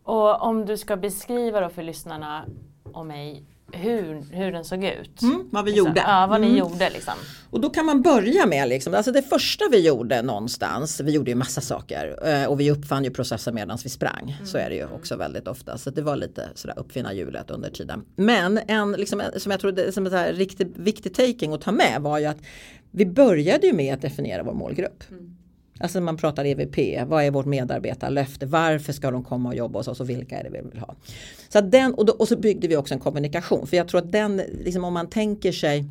Och 0.02 0.42
om 0.42 0.66
du 0.66 0.76
ska 0.76 0.96
beskriva 0.96 1.60
då 1.60 1.68
för 1.68 1.82
lyssnarna 1.82 2.44
och 2.82 3.06
mig 3.06 3.44
hur, 3.72 4.34
hur 4.36 4.52
den 4.52 4.64
såg 4.64 4.84
ut. 4.84 5.22
Mm, 5.22 5.48
vad 5.52 5.64
vi 5.64 5.70
Liksom. 5.70 5.86
gjorde. 5.88 6.00
Ja, 6.00 6.26
vad 6.30 6.40
ni 6.40 6.46
Mm. 6.46 6.58
gjorde 6.58 6.90
liksom. 6.90 7.14
Och 7.50 7.60
då 7.60 7.70
kan 7.70 7.86
man 7.86 8.02
börja 8.02 8.46
med, 8.46 8.68
liksom, 8.68 8.94
alltså 8.94 9.12
det 9.12 9.22
första 9.22 9.64
vi 9.70 9.86
gjorde 9.86 10.22
någonstans, 10.22 11.00
vi 11.00 11.12
gjorde 11.12 11.30
ju 11.30 11.34
massa 11.34 11.60
saker 11.60 12.28
eh, 12.28 12.44
och 12.44 12.60
vi 12.60 12.70
uppfann 12.70 13.04
ju 13.04 13.10
processer 13.10 13.52
medan 13.52 13.78
vi 13.84 13.90
sprang. 13.90 14.36
Så 14.44 14.58
är 14.58 14.68
det 14.70 14.76
ju 14.76 14.84
också 14.94 15.16
väldigt 15.16 15.48
ofta. 15.48 15.78
Så 15.78 15.90
det 15.90 16.02
var 16.02 16.16
lite 16.16 16.48
sådär 16.54 16.78
uppfinna 16.78 17.12
hjulet 17.14 17.50
under 17.50 17.70
tiden. 17.70 18.04
Men 18.16 18.58
en, 18.68 18.92
liksom, 18.92 19.22
som 19.36 19.50
jag 19.52 19.60
tror 19.60 19.90
som 19.90 20.06
en 20.06 20.32
riktigt 20.34 20.76
viktig 20.76 21.14
taking 21.14 21.52
att 21.52 21.60
ta 21.60 21.72
med 21.72 22.00
var 22.02 22.18
ju 22.18 22.26
att 22.26 22.38
vi 22.90 23.06
började 23.06 23.66
ju 23.66 23.72
med 23.72 23.94
att 23.94 24.02
definiera 24.02 24.42
vår 24.42 24.54
målgrupp. 24.54 25.04
Alltså 25.78 26.00
man 26.00 26.16
pratar 26.16 26.44
EVP, 26.44 27.08
vad 27.08 27.24
är 27.24 27.30
vårt 27.30 27.46
medarbetarlöfte, 27.46 28.46
varför 28.46 28.92
ska 28.92 29.10
de 29.10 29.24
komma 29.24 29.48
och 29.48 29.54
jobba 29.54 29.78
hos 29.78 29.88
oss 29.88 30.00
och 30.00 30.10
vilka 30.10 30.38
är 30.38 30.44
det 30.44 30.50
vi 30.50 30.68
vill 30.70 30.80
ha. 30.80 30.94
Så 31.48 31.58
att 31.58 31.70
den, 31.70 31.94
och, 31.94 32.06
då, 32.06 32.12
och 32.12 32.28
så 32.28 32.36
byggde 32.36 32.68
vi 32.68 32.76
också 32.76 32.94
en 32.94 33.00
kommunikation, 33.00 33.66
för 33.66 33.76
jag 33.76 33.88
tror 33.88 34.00
att 34.00 34.12
den, 34.12 34.36
liksom 34.36 34.84
om 34.84 34.92
man 34.92 35.08
tänker 35.08 35.52
sig 35.52 35.84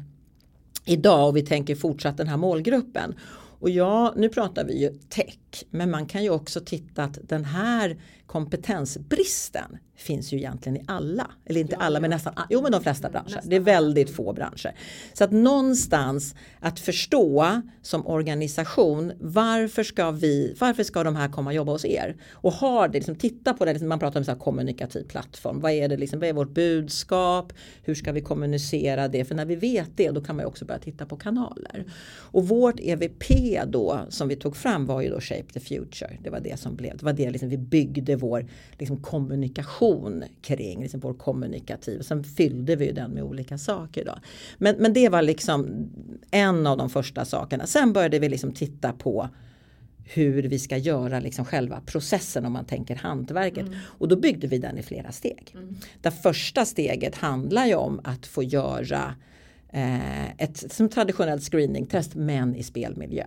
idag 0.85 1.27
och 1.27 1.37
vi 1.37 1.41
tänker 1.41 1.75
fortsatt 1.75 2.17
den 2.17 2.27
här 2.27 2.37
målgruppen. 2.37 3.15
Och 3.59 3.69
ja, 3.69 4.13
nu 4.15 4.29
pratar 4.29 4.65
vi 4.65 4.81
ju 4.81 4.89
tech, 5.09 5.37
men 5.69 5.91
man 5.91 6.05
kan 6.05 6.23
ju 6.23 6.29
också 6.29 6.61
titta 6.61 7.03
att 7.03 7.19
den 7.23 7.45
här 7.45 7.97
kompetensbristen 8.27 9.77
finns 9.95 10.33
ju 10.33 10.37
egentligen 10.37 10.77
i 10.77 10.83
alla, 10.87 11.31
eller 11.45 11.61
inte 11.61 11.75
alla 11.75 11.99
men 11.99 12.09
nästan, 12.09 12.33
jo 12.49 12.61
men 12.61 12.71
de 12.71 12.83
flesta 12.83 13.09
branscher. 13.09 13.41
Det 13.43 13.55
är 13.55 13.59
väldigt 13.59 14.09
få 14.09 14.33
branscher. 14.33 14.75
Så 15.13 15.23
att 15.23 15.31
någonstans 15.31 16.35
att 16.59 16.79
förstå 16.79 17.61
som 17.81 18.07
organisation 18.07 19.11
varför 19.19 19.83
ska 19.83 20.11
vi, 20.11 20.55
varför 20.59 20.83
ska 20.83 21.03
de 21.03 21.15
här 21.15 21.29
komma 21.29 21.49
och 21.49 21.55
jobba 21.55 21.71
hos 21.71 21.85
er? 21.85 22.15
Och 22.31 22.53
har 22.53 22.87
det, 22.87 22.93
liksom, 22.93 23.15
titta 23.15 23.53
på 23.53 23.65
det, 23.65 23.73
liksom, 23.73 23.89
man 23.89 23.99
pratar 23.99 24.19
om 24.19 24.25
så 24.25 24.31
här 24.31 24.39
kommunikativ 24.39 25.03
plattform. 25.03 25.59
Vad 25.59 25.71
är 25.71 25.87
det 25.87 25.97
liksom, 25.97 26.19
vad 26.19 26.29
är 26.29 26.33
vårt 26.33 26.53
budskap? 26.53 27.53
Hur 27.83 27.95
ska 27.95 28.11
vi 28.11 28.21
kommunicera 28.21 29.07
det? 29.07 29.25
För 29.25 29.35
när 29.35 29.45
vi 29.45 29.55
vet 29.55 29.89
det 29.95 30.11
då 30.11 30.21
kan 30.21 30.35
man 30.35 30.43
ju 30.43 30.47
också 30.47 30.65
börja 30.65 30.79
titta 30.79 31.05
på 31.05 31.17
kanaler. 31.17 31.85
Och 32.09 32.47
vårt 32.47 32.79
EVP 32.79 33.23
då 33.67 33.99
som 34.09 34.27
vi 34.27 34.35
tog 34.35 34.57
fram 34.57 34.85
var 34.85 35.01
ju 35.01 35.09
då 35.09 35.19
Shape 35.37 35.53
the 35.53 35.59
Future. 35.59 36.17
Det 36.23 36.29
var 36.29 36.39
det 36.39 36.59
som 36.59 36.75
blev, 36.75 36.97
det 36.97 37.05
var 37.05 37.13
det 37.13 37.29
liksom 37.29 37.49
vi 37.49 37.57
byggde 37.57 38.15
vår 38.15 38.45
liksom, 38.77 38.97
kommunikation 38.97 40.23
kring, 40.41 40.81
liksom 40.81 40.99
vår 40.99 41.13
kommunikativ. 41.13 42.01
Sen 42.01 42.23
fyllde 42.23 42.75
vi 42.75 42.91
den 42.91 43.11
med 43.11 43.23
olika 43.23 43.57
saker 43.57 44.05
då. 44.05 44.15
Men, 44.57 44.75
men 44.79 44.93
det 44.93 45.09
var 45.09 45.21
liksom 45.21 45.89
en 46.31 46.67
av 46.67 46.77
de 46.77 46.89
första 46.89 47.25
sakerna. 47.25 47.67
Sen 47.67 47.93
började 47.93 48.19
vi 48.19 48.29
liksom 48.29 48.51
titta 48.51 48.93
på 48.93 49.29
hur 50.03 50.43
vi 50.43 50.59
ska 50.59 50.77
göra 50.77 51.19
liksom 51.19 51.45
själva 51.45 51.81
processen 51.85 52.45
om 52.45 52.53
man 52.53 52.65
tänker 52.65 52.95
hantverket. 52.95 53.65
Och 53.83 54.07
då 54.07 54.15
byggde 54.15 54.47
vi 54.47 54.57
den 54.57 54.77
i 54.77 54.83
flera 54.83 55.11
steg. 55.11 55.55
Det 56.01 56.11
första 56.11 56.65
steget 56.65 57.15
handlar 57.15 57.65
ju 57.65 57.75
om 57.75 58.01
att 58.03 58.25
få 58.25 58.43
göra 58.43 59.15
eh, 59.69 60.29
ett 60.31 60.73
som 60.73 60.89
traditionellt 60.89 61.43
screeningtest 61.43 62.15
men 62.15 62.55
i 62.55 62.63
spelmiljö. 62.63 63.25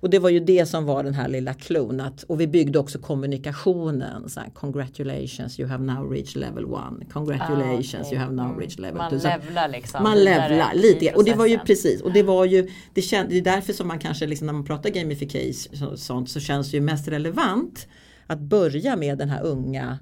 Och 0.00 0.10
det 0.10 0.18
var 0.18 0.30
ju 0.30 0.40
det 0.40 0.66
som 0.66 0.84
var 0.84 1.02
den 1.04 1.14
här 1.14 1.28
lilla 1.28 1.54
klon. 1.54 2.00
Att, 2.00 2.22
och 2.22 2.40
vi 2.40 2.46
byggde 2.46 2.78
också 2.78 2.98
kommunikationen. 2.98 4.28
Så 4.28 4.40
här, 4.40 4.50
Congratulations 4.50 5.60
you 5.60 5.68
have 5.68 5.84
now 5.84 6.10
reached 6.10 6.36
level 6.36 6.64
one. 6.64 7.04
Congratulations 7.12 7.94
Ah, 7.94 7.98
okej. 8.00 8.12
you 8.12 8.20
have 8.20 8.32
now 8.34 8.44
Mm. 8.46 8.58
reached 8.60 8.80
level 8.80 8.96
Man 8.98 9.10
two. 9.10 9.18
Så 9.18 9.28
att- 9.28 9.44
levlar 9.44 9.68
liksom. 9.68 10.02
man 10.02 10.24
levlar 10.24 10.74
lite. 10.74 11.12
Och 11.14 11.24
det 11.24 11.34
var 11.34 11.46
ju 11.46 11.58
precis. 11.58 12.00
Och 12.02 12.12
det 12.12 12.22
var 12.22 12.44
ju 12.44 12.68
det, 12.94 13.02
känd, 13.02 13.28
det 13.28 13.38
är 13.38 13.42
därför 13.42 13.72
som 13.72 13.88
man 13.88 13.98
kanske 13.98 14.26
liksom, 14.26 14.46
när 14.46 14.52
man 14.54 14.64
pratar 14.64 14.90
gamification 14.90 15.88
och 15.88 15.98
sånt 15.98 16.30
så 16.30 16.40
känns 16.40 16.70
det 16.70 16.76
ju 16.76 16.80
mest 16.80 17.08
relevant 17.08 17.88
att 18.26 18.40
börja 18.40 18.96
med 18.96 19.18
den 19.18 19.30
här 19.30 19.42
unga. 19.42 19.98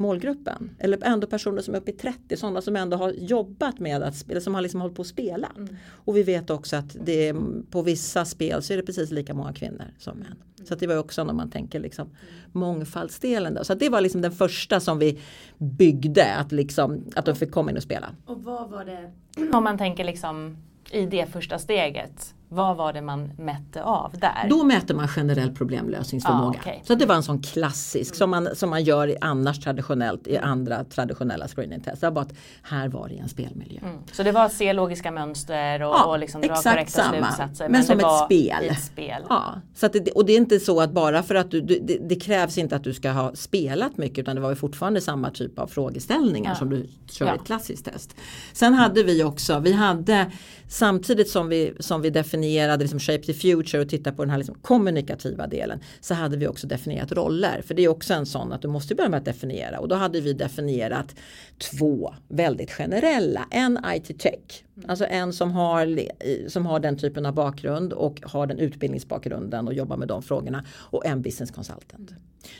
Målgruppen. 0.00 0.70
Eller 0.78 1.04
ändå 1.04 1.26
personer 1.26 1.62
som 1.62 1.74
är 1.74 1.78
uppe 1.78 1.90
i 1.90 1.94
30, 1.94 2.36
sådana 2.36 2.62
som 2.62 2.76
ändå 2.76 2.96
har 2.96 3.10
jobbat 3.10 3.78
med 3.78 4.02
att 4.02 4.16
spela, 4.16 4.40
som 4.40 4.54
har 4.54 4.62
liksom 4.62 4.80
hållit 4.80 4.96
på 4.96 5.02
att 5.02 5.08
spela. 5.08 5.52
Mm. 5.56 5.76
Och 5.92 6.16
vi 6.16 6.22
vet 6.22 6.50
också 6.50 6.76
att 6.76 6.96
det 7.04 7.28
är, 7.28 7.36
på 7.70 7.82
vissa 7.82 8.24
spel 8.24 8.62
så 8.62 8.72
är 8.72 8.76
det 8.76 8.82
precis 8.82 9.10
lika 9.10 9.34
många 9.34 9.52
kvinnor 9.52 9.86
som 9.98 10.18
män. 10.18 10.36
Så 10.64 10.74
att 10.74 10.80
det 10.80 10.86
var 10.86 10.96
också 10.96 11.24
när 11.24 11.32
man 11.32 11.50
tänker 11.50 11.80
liksom 11.80 12.08
mångfaldsdelen. 12.52 13.54
Då. 13.54 13.64
Så 13.64 13.74
det 13.74 13.88
var 13.88 14.00
liksom 14.00 14.20
den 14.22 14.32
första 14.32 14.80
som 14.80 14.98
vi 14.98 15.20
byggde, 15.58 16.34
att, 16.34 16.52
liksom, 16.52 17.04
att 17.16 17.24
de 17.24 17.36
fick 17.36 17.50
komma 17.50 17.70
in 17.70 17.76
och 17.76 17.82
spela. 17.82 18.14
Och 18.26 18.42
vad 18.42 18.70
var 18.70 18.84
det? 18.84 19.12
Om 19.56 19.64
man 19.64 19.78
tänker 19.78 20.04
liksom 20.04 20.56
i 20.90 21.06
det 21.06 21.26
första 21.26 21.58
steget. 21.58 22.34
Vad 22.52 22.76
var 22.76 22.92
det 22.92 23.02
man 23.02 23.30
mätte 23.38 23.82
av 23.82 24.12
där? 24.18 24.46
Då 24.50 24.64
mäter 24.64 24.94
man 24.94 25.08
generell 25.08 25.50
problemlösningsförmåga. 25.54 26.58
Ja, 26.64 26.70
okej. 26.70 26.82
Så 26.86 26.94
det 26.94 27.06
var 27.06 27.14
en 27.14 27.22
sån 27.22 27.42
klassisk 27.42 28.14
som 28.14 28.30
man, 28.30 28.48
som 28.54 28.70
man 28.70 28.84
gör 28.84 29.16
annars 29.20 29.58
traditionellt 29.60 30.26
i 30.26 30.38
andra 30.38 30.84
traditionella 30.84 31.48
screeningtest. 31.48 32.00
Det 32.00 32.10
bara 32.10 32.24
att 32.24 32.32
här 32.62 32.88
var 32.88 33.08
det 33.08 33.18
en 33.18 33.28
spelmiljö. 33.28 33.80
Mm. 33.82 33.96
Så 34.12 34.22
det 34.22 34.32
var 34.32 34.44
att 34.44 34.52
se 34.52 34.72
logiska 34.72 35.10
mönster 35.10 35.82
och, 35.82 35.94
Ja, 35.94 36.04
och 36.04 36.18
liksom 36.18 36.40
dra 36.40 36.54
korrekta 36.54 37.02
samma. 37.02 37.26
slutsatser. 37.26 37.68
Men 37.68 37.84
som 37.84 37.98
det 37.98 38.04
ett 38.04 38.24
spel. 38.24 38.64
ett 38.70 38.82
spel. 38.84 39.22
Ja, 39.28 39.54
så 39.74 39.88
det, 39.88 40.10
och 40.10 40.24
det 40.26 40.32
är 40.32 40.36
inte 40.36 40.60
så 40.60 40.80
att 40.80 40.92
bara 40.92 41.22
för 41.22 41.34
att 41.34 41.50
du, 41.50 41.60
du 41.60 41.78
det, 41.78 41.98
det 42.08 42.14
krävs 42.16 42.58
inte 42.58 42.76
att 42.76 42.84
du 42.84 42.94
ska 42.94 43.10
ha 43.10 43.34
spelat 43.34 43.96
mycket 43.96 44.18
utan 44.18 44.34
det 44.36 44.42
var 44.42 44.50
ju 44.50 44.56
fortfarande 44.56 45.00
samma 45.00 45.30
typ 45.30 45.58
av 45.58 45.66
frågeställningar 45.66 46.50
Ja. 46.50 46.54
som 46.56 46.70
du 46.70 46.86
kör 47.10 47.26
Ja. 47.26 47.34
ett 47.34 47.44
klassiskt 47.44 47.84
test. 47.84 48.16
Sen 48.52 48.74
hade 48.74 49.02
vi 49.02 49.24
också, 49.24 49.58
vi 49.58 49.72
hade 49.72 50.30
samtidigt 50.68 51.28
som 51.30 51.48
vi, 51.48 51.74
som 51.80 52.02
vi 52.02 52.10
definierade 52.10 52.39
liksom 52.42 53.00
Shape 53.00 53.22
the 53.22 53.34
Future 53.34 53.82
och 53.82 53.88
tittade 53.88 54.16
på 54.16 54.22
den 54.22 54.30
här 54.30 54.38
liksom 54.38 54.54
kommunikativa 54.62 55.46
delen 55.46 55.80
så 56.00 56.14
hade 56.14 56.36
vi 56.36 56.46
också 56.46 56.66
definierat 56.66 57.12
roller. 57.12 57.62
För 57.62 57.74
det 57.74 57.84
är 57.84 57.88
också 57.88 58.14
en 58.14 58.26
sån 58.26 58.52
att 58.52 58.62
du 58.62 58.68
måste 58.68 58.94
börja 58.94 59.10
med 59.10 59.18
att 59.18 59.24
definiera 59.24 59.78
och 59.78 59.88
då 59.88 59.94
hade 59.94 60.20
vi 60.20 60.32
definierat 60.32 61.16
två 61.58 62.14
väldigt 62.28 62.70
generella. 62.72 63.46
En 63.50 63.78
IT-tech, 63.94 64.64
alltså 64.86 65.04
en 65.04 65.32
som 65.32 65.52
har, 65.52 66.00
som 66.48 66.66
har 66.66 66.80
den 66.80 66.98
typen 66.98 67.26
av 67.26 67.34
bakgrund 67.34 67.92
och 67.92 68.20
har 68.22 68.46
den 68.46 68.58
utbildningsbakgrunden 68.58 69.68
och 69.68 69.74
jobbar 69.74 69.96
med 69.96 70.08
de 70.08 70.22
frågorna 70.22 70.64
och 70.70 71.06
en 71.06 71.22
business 71.22 71.50
consultant. 71.50 72.10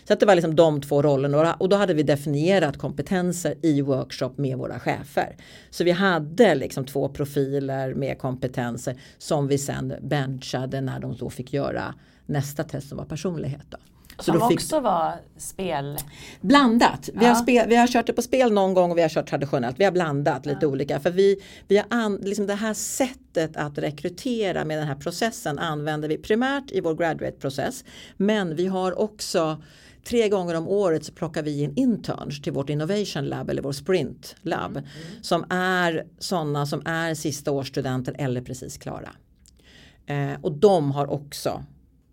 Så 0.04 0.12
att 0.12 0.20
det 0.20 0.26
var 0.26 0.34
liksom 0.34 0.56
de 0.56 0.80
två 0.80 1.02
rollerna 1.02 1.54
och 1.54 1.68
då 1.68 1.76
hade 1.76 1.94
vi 1.94 2.02
definierat 2.02 2.78
kompetenser 2.78 3.54
i 3.62 3.80
workshop 3.80 4.32
med 4.36 4.58
våra 4.58 4.80
chefer. 4.80 5.36
Så 5.70 5.84
vi 5.84 5.90
hade 5.90 6.54
liksom 6.54 6.86
två 6.86 7.08
profiler 7.08 7.94
med 7.94 8.18
kompetenser 8.18 9.00
som 9.18 9.48
vi 9.48 9.58
sen 9.58 9.94
benchade 10.02 10.80
när 10.80 11.00
de 11.00 11.16
då 11.16 11.30
fick 11.30 11.52
göra 11.52 11.94
nästa 12.26 12.64
test 12.64 12.88
som 12.88 12.98
var 12.98 13.04
personlighet. 13.04 13.66
Då. 13.70 13.78
Så 14.20 14.24
Som 14.32 14.38
då 14.38 14.48
fick, 14.48 14.58
också 14.58 14.80
var 14.80 15.14
spel. 15.36 15.98
Blandat. 16.40 17.08
Vi, 17.14 17.24
Ja. 17.24 17.28
har 17.28 17.34
spel, 17.34 17.68
vi 17.68 17.76
har 17.76 17.86
kört 17.86 18.06
det 18.06 18.12
på 18.12 18.22
spel 18.22 18.52
någon 18.52 18.74
gång 18.74 18.90
och 18.90 18.98
vi 18.98 19.02
har 19.02 19.08
kört 19.08 19.28
traditionellt. 19.28 19.80
Vi 19.80 19.84
har 19.84 19.92
blandat 19.92 20.46
lite 20.46 20.66
olika. 20.66 21.00
För 21.00 21.10
vi, 21.10 21.36
vi 21.68 21.76
har 21.76 21.86
an, 21.90 22.16
liksom 22.22 22.46
det 22.46 22.54
här 22.54 22.74
sättet 22.74 23.56
att 23.56 23.78
rekrytera 23.78 24.64
med 24.64 24.78
den 24.78 24.86
här 24.86 24.94
processen 24.94 25.58
använder 25.58 26.08
vi 26.08 26.18
primärt 26.18 26.70
i 26.70 26.80
vår 26.80 26.94
graduate-process. 26.94 27.84
Men 28.16 28.56
vi 28.56 28.66
har 28.66 28.98
också 28.98 29.62
Tre 30.04 30.28
gånger 30.28 30.54
om 30.54 30.68
året 30.68 31.04
så 31.04 31.12
plockar 31.12 31.42
vi 31.42 31.62
in 31.62 31.72
interns 31.76 32.42
till 32.42 32.52
vårt 32.52 32.70
innovation 32.70 33.24
lab 33.24 33.50
eller 33.50 33.62
vår 33.62 33.72
sprint 33.72 34.36
lab. 34.42 34.82
Som 35.22 35.44
är 35.50 36.04
sådana 36.18 36.66
som 36.66 36.82
är 36.86 37.14
sista 37.14 37.50
årsstudenter 37.50 38.14
eller 38.18 38.42
precis 38.42 38.78
klara. 38.78 39.10
Eh, 40.06 40.40
och 40.42 40.52
de 40.52 40.90
har 40.92 41.10
också, 41.10 41.64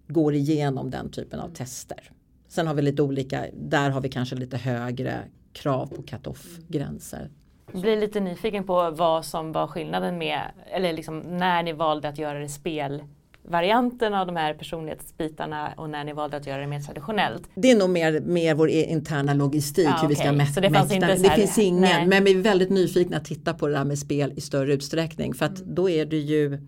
går 0.08 0.34
igenom 0.34 0.90
den 0.92 1.12
typen 1.12 1.40
av 1.40 1.50
tester. 1.50 2.12
Sen 2.48 2.68
har 2.68 2.74
vi 2.74 2.82
lite 2.82 3.02
olika, 3.02 3.46
där 3.54 3.90
har 3.90 4.02
vi 4.02 4.10
kanske 4.10 4.36
lite 4.36 4.58
högre 4.58 5.20
krav 5.54 5.86
på 5.96 6.02
cut-off-gränser. 6.04 7.30
Jag 7.72 7.82
blir 7.82 7.98
lite 7.98 8.20
nyfiken 8.20 8.64
på 8.64 8.92
vad 8.92 9.26
som 9.26 9.52
var 9.52 9.68
skillnaden 9.68 10.18
med, 10.18 10.42
eller 10.72 10.94
liksom 10.94 11.20
när 11.20 11.64
ni 11.64 11.74
valde 11.74 12.08
att 12.10 12.18
göra 12.18 12.40
det 12.40 12.50
spelvarianten 12.50 14.14
av 14.14 14.28
de 14.28 14.36
här 14.36 14.54
personlighetsbitarna 14.54 15.74
och 15.78 15.90
när 15.90 16.04
ni 16.04 16.14
valde 16.14 16.38
att 16.38 16.48
göra 16.48 16.62
det 16.62 16.68
mer 16.68 16.80
traditionellt. 16.80 17.50
Det 17.56 17.72
är 17.72 17.76
nog 17.78 17.90
mer, 17.90 18.20
mer 18.20 18.56
vår 18.56 18.70
interna 18.70 19.34
logistik 19.34 19.88
Ja, 19.88 19.98
hur 20.02 20.08
vi 20.08 20.16
ska 20.16 20.32
mäta. 20.32 20.62
Det 20.62 20.70
fanns 20.70 20.92
inte 20.92 21.16
det 21.16 21.28
här- 21.30 21.36
finns 21.36 21.58
ingen, 21.58 21.82
nej. 21.82 22.08
men 22.08 22.24
vi 22.24 22.32
är 22.34 22.42
väldigt 22.42 22.70
nyfikna 22.70 23.18
att 23.18 23.26
titta 23.26 23.54
på 23.54 23.68
det 23.68 23.74
där 23.74 23.86
med 23.86 24.00
spel 24.00 24.34
i 24.36 24.42
större 24.42 24.74
utsträckning. 24.74 25.34
För 25.34 25.46
att 25.46 25.56
då 25.56 25.90
är 25.90 26.06
det 26.06 26.18
ju 26.18 26.68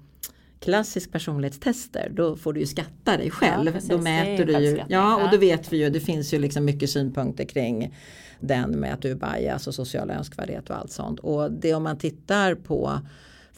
klassisk 0.60 1.12
personlighetstester, 1.12 2.12
då 2.16 2.36
får 2.36 2.54
du 2.54 2.60
ju 2.60 2.66
skatta 2.66 3.18
dig 3.18 3.32
själv. 3.32 3.72
precis. 3.72 3.90
då 3.90 3.98
mäter 3.98 4.46
du 4.46 4.54
ju, 4.60 4.78
ja 4.90 5.16
och 5.16 5.22
Ja. 5.22 5.30
då 5.32 5.38
vet 5.38 5.74
vi 5.74 5.78
ju, 5.78 5.90
det 5.90 6.00
finns 6.00 6.34
ju 6.34 6.40
liksom 6.40 6.66
mycket 6.66 6.90
synpunkter 6.90 7.46
kring 7.46 7.96
den 8.40 8.72
med 8.72 8.94
att 8.94 9.02
du 9.02 9.12
är 9.12 9.16
bias 9.16 9.68
och 9.68 9.76
social 9.76 10.10
önskvärdhet 10.12 10.70
och 10.70 10.76
allt 10.78 10.92
sånt. 10.92 11.20
Och 11.20 11.52
det 11.52 11.74
om 11.74 11.84
man 11.84 11.98
tittar 11.98 12.56
på 12.56 13.00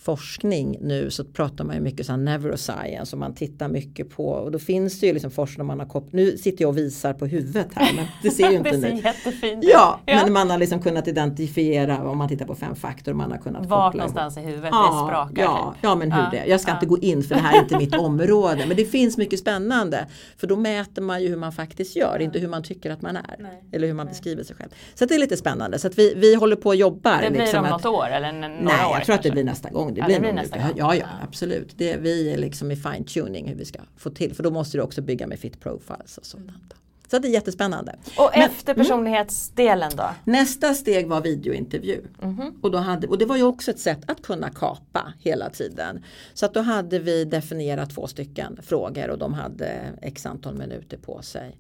forskning 0.02 0.78
nu 0.82 1.10
så 1.12 1.24
pratar 1.26 1.64
man 1.64 1.76
ju 1.76 1.82
mycket 1.82 2.06
så 2.06 2.16
neuroscience 2.18 3.16
och 3.16 3.20
man 3.20 3.36
tittar 3.36 3.68
mycket 3.68 4.10
på 4.10 4.26
och 4.28 4.52
då 4.52 4.60
finns 4.60 5.00
det 5.00 5.08
ju 5.08 5.14
liksom 5.14 5.32
forskning 5.32 5.68
man 5.68 5.80
har 5.80 5.86
kopplat. 5.88 6.14
Nu 6.14 6.38
sitter 6.38 6.62
jag 6.64 6.70
och 6.70 6.78
visar 6.78 7.14
på 7.14 7.26
huvudet 7.26 7.68
här 7.76 7.94
men 7.96 8.06
det 8.24 8.30
ser 8.32 8.50
ju 8.52 8.58
inte 8.58 8.72
det 8.72 8.82
ser 8.82 8.94
ni. 8.94 9.02
jättefint 9.02 9.64
Ja, 9.68 10.00
ut. 10.08 10.16
men 10.24 10.34
man 10.34 10.50
har 10.50 10.58
liksom 10.58 10.82
kunnat 10.82 11.08
identifiera 11.08 12.10
om 12.10 12.18
man 12.18 12.30
tittar 12.30 12.46
på 12.46 12.56
fem 12.56 12.76
faktorer 12.76 13.16
man 13.16 13.32
har 13.32 13.38
kunnat 13.38 13.66
Vart 13.66 13.92
koppla 13.92 14.04
ihop. 14.04 14.16
någonstans 14.16 14.46
i 14.46 14.50
huvudet 14.50 14.70
Ja, 14.74 15.02
det 15.02 15.08
sprakar. 15.08 15.44
ja, 15.44 15.74
typ. 15.76 15.84
ja 15.84 15.96
men 15.96 16.12
hur 16.12 16.22
Ja, 16.22 16.30
det 16.32 16.46
Jag 16.46 16.62
ska 16.62 16.72
ja. 16.72 16.76
inte 16.76 16.86
gå 16.86 16.98
in 16.98 17.24
för 17.24 17.36
det 17.36 17.42
här 17.42 17.58
är 17.58 17.62
inte 17.62 17.78
mitt 17.78 17.96
område. 17.96 18.66
Men 18.68 18.78
det 18.78 18.86
finns 18.86 19.18
mycket 19.18 19.40
spännande. 19.40 20.08
För 20.38 20.48
då 20.48 20.56
mäter 20.56 21.02
man 21.02 21.22
ju 21.24 21.28
hur 21.30 21.38
man 21.38 21.52
faktiskt 21.52 21.96
gör, 21.96 22.20
inte 22.22 22.40
hur 22.40 22.48
man 22.48 22.64
tycker 22.64 22.92
att 22.92 23.02
man 23.02 23.16
är. 23.16 23.36
Nej. 23.40 23.64
Eller 23.72 23.88
hur 23.88 23.94
man 23.94 24.08
beskriver 24.08 24.44
sig 24.44 24.56
själv. 24.56 24.70
Så 24.96 25.06
det 25.06 25.16
är 25.16 25.20
lite 25.20 25.38
spännande. 25.38 25.80
Så 25.80 25.88
att 25.88 25.98
vi, 25.98 26.14
vi 26.16 26.36
håller 26.36 26.56
på 26.56 26.70
och 26.70 26.76
jobbar. 26.76 27.22
Det 27.22 27.30
blir 27.32 27.40
liksom 27.42 27.60
om 27.60 27.66
att- 27.66 27.72
något 27.72 27.86
år 27.86 28.08
eller 28.10 28.32
några 28.32 28.48
Nej, 28.50 28.64
år 28.64 28.68
jag 28.74 28.92
tror 28.92 28.98
att 28.98 29.06
det 29.06 29.12
kanske. 29.14 29.32
blir 29.32 29.44
nästa 29.44 29.70
gång. 29.70 29.91
Det 29.94 30.00
Ja, 30.00 30.06
blir, 30.06 30.16
det 30.16 30.22
blir 30.22 30.34
nästa 30.34 30.58
gång. 30.58 30.68
Ja, 30.76 30.96
ja, 30.96 30.96
Ja. 30.96 31.08
absolut. 31.28 31.74
Det, 31.78 31.98
vi 31.98 32.34
är 32.34 32.38
liksom 32.38 32.72
i 32.72 32.76
fine 32.76 33.04
tuning 33.06 33.48
hur 33.48 33.56
vi 33.56 33.66
ska 33.66 33.80
få 33.98 34.10
till. 34.10 34.34
För 34.36 34.44
då 34.44 34.52
måste 34.52 34.78
du 34.78 34.82
också 34.82 35.02
bygga 35.02 35.28
med 35.28 35.40
fit 35.40 35.60
profiles 35.60 36.18
och 36.18 36.26
sådant. 36.26 36.74
Så 37.08 37.16
att 37.18 37.22
det 37.24 37.28
är 37.28 37.34
jättespännande. 37.34 37.96
Och 38.18 38.30
Men- 38.34 38.42
efter 38.50 38.74
personlighetsdelen 38.74 39.92
då? 39.98 40.10
Nästa 40.24 40.74
steg 40.74 41.08
var 41.08 41.22
videointervju. 41.22 42.02
Mhm. 42.22 42.54
Och, 42.62 42.72
då 42.72 42.78
hade, 42.78 43.08
och 43.08 43.18
det 43.18 43.26
var 43.26 43.38
ju 43.38 43.44
också 43.44 43.72
ett 43.72 43.80
sätt 43.80 44.00
att 44.08 44.22
kunna 44.22 44.50
kapa 44.50 45.14
hela 45.20 45.50
tiden. 45.50 46.04
Så 46.34 46.46
att 46.46 46.54
då 46.54 46.60
hade 46.62 47.00
vi 47.00 47.26
definierat 47.26 47.90
två 47.96 48.08
stycken 48.08 48.60
frågor 48.64 49.10
och 49.10 49.18
de 49.18 49.34
hade 49.34 49.82
x 50.02 50.26
antal 50.26 50.56
minuter 50.56 50.98
på 50.98 51.22
sig. 51.22 51.58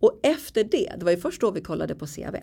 Och 0.00 0.20
efter 0.22 0.64
det, 0.64 0.92
det 0.98 1.04
var 1.04 1.10
ju 1.10 1.16
först 1.18 1.40
då 1.40 1.50
vi 1.50 1.60
kollade 1.60 1.94
på 1.94 2.06
CV. 2.06 2.36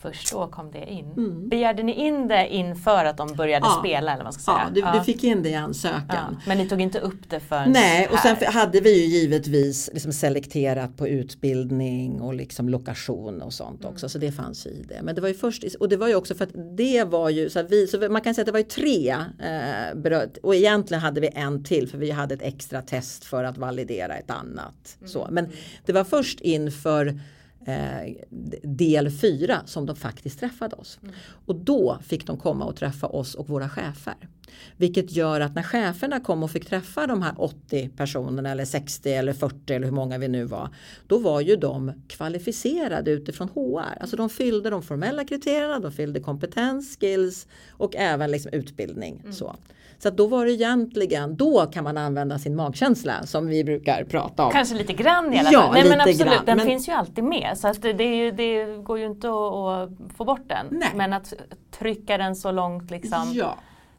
Först 0.00 0.32
då 0.32 0.46
kom 0.46 0.70
det 0.70 0.90
in. 0.92 1.12
Mm. 1.16 1.48
Begärde 1.48 1.82
ni 1.82 1.92
in 1.92 2.28
det 2.28 2.48
inför 2.54 3.04
att 3.04 3.16
de 3.16 3.34
började 3.34 3.66
Ja. 3.66 3.76
spela 3.80 4.12
eller 4.12 4.16
vad 4.16 4.24
man 4.24 4.32
ska 4.32 4.52
Ja, 4.52 4.70
säga? 4.74 4.92
du, 4.92 4.98
du 4.98 5.04
fick 5.04 5.24
in 5.24 5.42
det 5.42 5.48
i 5.48 5.54
ansökan. 5.54 6.02
Ja. 6.08 6.36
Men 6.46 6.58
ni 6.58 6.68
tog 6.68 6.80
inte 6.80 6.98
upp 7.00 7.30
det 7.30 7.40
förrän 7.40 7.72
Nej, 7.72 8.08
och 8.12 8.18
sen 8.18 8.36
här? 8.36 8.52
hade 8.52 8.80
vi 8.80 9.00
ju 9.06 9.18
givetvis 9.18 9.90
liksom 9.92 10.12
selekterat 10.12 10.96
på 10.96 11.08
utbildning 11.08 12.20
och 12.20 12.34
liksom 12.34 12.68
lokation 12.68 13.42
och 13.42 13.52
sånt 13.52 13.84
också. 13.84 14.08
Så 14.08 14.18
det 14.18 14.32
fanns 14.32 14.66
i 14.66 14.84
det. 14.88 15.02
Men 15.02 15.14
det 15.14 15.20
var 15.20 15.28
ju 15.28 15.34
först, 15.34 15.64
och 15.80 15.88
det 15.88 15.96
var 15.96 16.08
ju 16.08 16.14
också 16.14 16.34
för 16.34 16.44
att 16.44 16.76
det 16.76 17.04
var 17.04 17.30
ju 17.30 17.50
så 17.50 17.60
att 17.60 17.70
vi, 17.70 17.86
så 17.86 18.08
man 18.10 18.20
kan 18.22 18.34
säga 18.34 18.42
att 18.42 18.46
det 18.46 18.52
var 18.52 18.58
ju 18.58 18.64
tre 18.64 19.10
eh, 19.10 19.94
berört, 19.96 20.36
och 20.42 20.54
egentligen 20.54 21.00
hade 21.00 21.20
vi 21.20 21.30
en 21.34 21.64
till 21.64 21.88
för 21.88 21.98
vi 21.98 22.10
hade 22.10 22.34
ett 22.34 22.42
extra 22.42 22.82
test 22.82 23.24
för 23.24 23.44
att 23.44 23.58
validera 23.58 24.14
ett 24.16 24.30
annat. 24.30 24.96
Så. 25.06 25.28
Men 25.30 25.48
det 25.86 25.92
var 25.92 26.04
först 26.04 26.40
inför 26.40 27.20
eh, 27.66 28.14
del 28.62 29.10
fyra 29.10 29.62
som 29.66 29.86
de 29.86 29.96
faktiskt 29.96 30.40
träffade 30.40 30.76
oss. 30.76 30.98
Och 31.46 31.54
då 31.56 31.98
fick 32.02 32.26
de 32.26 32.36
komma 32.36 32.64
och 32.64 32.76
träffa 32.76 33.06
oss 33.06 33.34
och 33.34 33.48
våra 33.48 33.68
chefer. 33.68 34.28
Vilket 34.76 35.12
gör 35.12 35.40
att 35.40 35.54
när 35.54 35.62
cheferna 35.62 36.20
kom 36.20 36.42
och 36.42 36.50
fick 36.50 36.66
träffa 36.68 37.06
de 37.06 37.22
här 37.22 37.34
80 37.36 37.88
personerna 37.96 38.50
eller 38.50 38.64
60 38.64 39.12
eller 39.12 39.32
40 39.32 39.74
eller 39.74 39.86
hur 39.86 39.94
många 39.94 40.18
vi 40.18 40.28
nu 40.28 40.44
var. 40.44 40.68
Då 41.06 41.18
var 41.18 41.40
ju 41.40 41.56
de 41.56 41.92
kvalificerade 42.08 43.10
utifrån 43.10 43.48
HR. 43.54 43.98
Alltså 44.00 44.16
de 44.16 44.30
fyllde 44.30 44.70
de 44.70 44.82
formella 44.82 45.24
kriterierna, 45.24 45.78
de 45.78 45.92
fyllde 45.92 46.20
kompetens, 46.20 46.96
skills 47.00 47.46
och 47.70 47.96
även 47.96 48.30
liksom 48.30 48.52
utbildning. 48.52 49.22
Så. 49.30 49.56
Så 50.00 50.08
att 50.08 50.16
då 50.16 50.26
var 50.26 50.44
det 50.44 50.52
egentligen, 50.52 51.36
då 51.36 51.66
kan 51.72 51.84
man 51.84 51.96
använda 51.96 52.38
sin 52.38 52.56
magkänsla 52.56 53.26
som 53.26 53.46
vi 53.46 53.64
brukar 53.64 54.04
prata 54.04 54.44
om. 54.44 54.52
Kanske 54.52 54.74
lite 54.74 54.92
grann 54.92 55.34
i 55.34 55.38
alla 55.38 55.50
Ja, 55.52 55.60
fall. 55.62 55.72
Nej, 55.72 55.82
men 55.88 55.98
lite 55.98 56.10
absolut, 56.10 56.32
grann, 56.32 56.44
den 56.44 56.56
men- 56.56 56.66
finns 56.66 56.88
ju 56.88 56.92
alltid 56.92 57.24
med. 57.24 57.58
Så 57.58 57.68
att 57.68 57.82
det, 57.82 58.16
ju, 58.16 58.30
det 58.30 58.76
går 58.82 58.98
ju 58.98 59.06
inte 59.06 59.28
att, 59.28 59.54
att 59.54 60.16
få 60.16 60.24
bort 60.24 60.48
den. 60.48 60.66
Nej. 60.70 60.88
Men 60.94 61.12
att 61.12 61.32
trycka 61.78 62.18
den 62.18 62.36
så 62.36 62.50
långt 62.52 62.90
liksom, 62.90 63.30
Ja. 63.32 63.58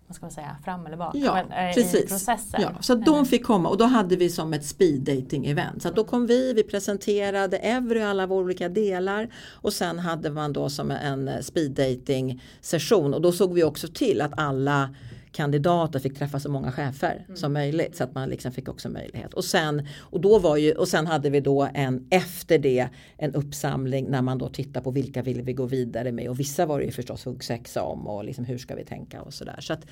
Vad 0.09 0.15
ska 0.15 0.25
man 0.25 0.31
säga, 0.31 0.55
fram 0.65 0.85
eller 0.85 0.97
bak 0.97 1.15
Ja, 1.15 1.33
men, 1.33 1.51
eh, 1.65 1.71
i 1.71 1.73
precis. 1.73 2.09
processen. 2.09 2.61
Ja, 2.61 2.71
så 2.79 2.95
de 2.95 3.25
fick 3.25 3.45
komma 3.45 3.69
och 3.69 3.77
då 3.77 3.85
hade 3.85 4.15
vi 4.15 4.29
som 4.29 4.53
ett 4.53 4.65
speed 4.65 5.01
dating 5.01 5.45
event. 5.45 5.81
Så 5.81 5.91
då 5.91 6.03
kom 6.03 6.27
vi, 6.27 6.53
vi 6.53 6.63
presenterade 6.63 7.57
Evry 7.57 8.01
alla 8.01 8.27
våra 8.27 8.43
olika 8.43 8.69
delar 8.69 9.29
och 9.51 9.73
sen 9.73 9.99
hade 9.99 10.29
man 10.29 10.53
då 10.53 10.69
som 10.69 10.91
en 10.91 11.43
speed 11.43 11.71
dating 11.71 12.41
session 12.61 13.13
och 13.13 13.21
då 13.21 13.31
såg 13.31 13.53
vi 13.53 13.63
också 13.63 13.87
till 13.87 14.21
att 14.21 14.39
alla 14.39 14.95
kandidater 15.31 15.99
fick 15.99 16.17
träffa 16.17 16.39
så 16.39 16.51
många 16.51 16.71
chefer 16.71 17.25
som 17.35 17.53
möjligt 17.53 17.95
så 17.95 18.03
att 18.03 18.15
man 18.15 18.29
liksom 18.29 18.51
fick 18.51 18.69
också 18.69 18.89
möjlighet. 18.89 19.33
Och 19.33 19.45
sen, 19.45 19.87
och 19.99 20.21
då 20.21 20.39
var 20.39 20.57
ju, 20.57 20.71
och 20.71 20.87
sen 20.87 21.07
hade 21.07 21.29
vi 21.29 21.39
då 21.39 21.69
en 21.73 22.07
efter 22.09 22.57
det 22.57 22.87
en 23.17 23.35
uppsamling 23.35 24.05
när 24.09 24.21
man 24.21 24.37
då 24.37 24.49
tittar 24.49 24.81
på 24.81 24.91
vilka 24.91 25.21
vill 25.21 25.41
vi 25.41 25.53
gå 25.53 25.65
vidare 25.65 26.11
med 26.11 26.29
och 26.29 26.39
vissa 26.39 26.65
var 26.65 26.79
det 26.79 26.85
ju 26.85 26.91
förstås 26.91 27.27
huggsexa 27.27 27.83
om 27.83 28.07
och 28.07 28.25
liksom 28.25 28.45
hur 28.45 28.57
ska 28.57 28.75
vi 28.75 28.83
tänka 28.83 29.21
och 29.21 29.33
sådär. 29.33 29.57
Så 29.59 29.73
att 29.73 29.85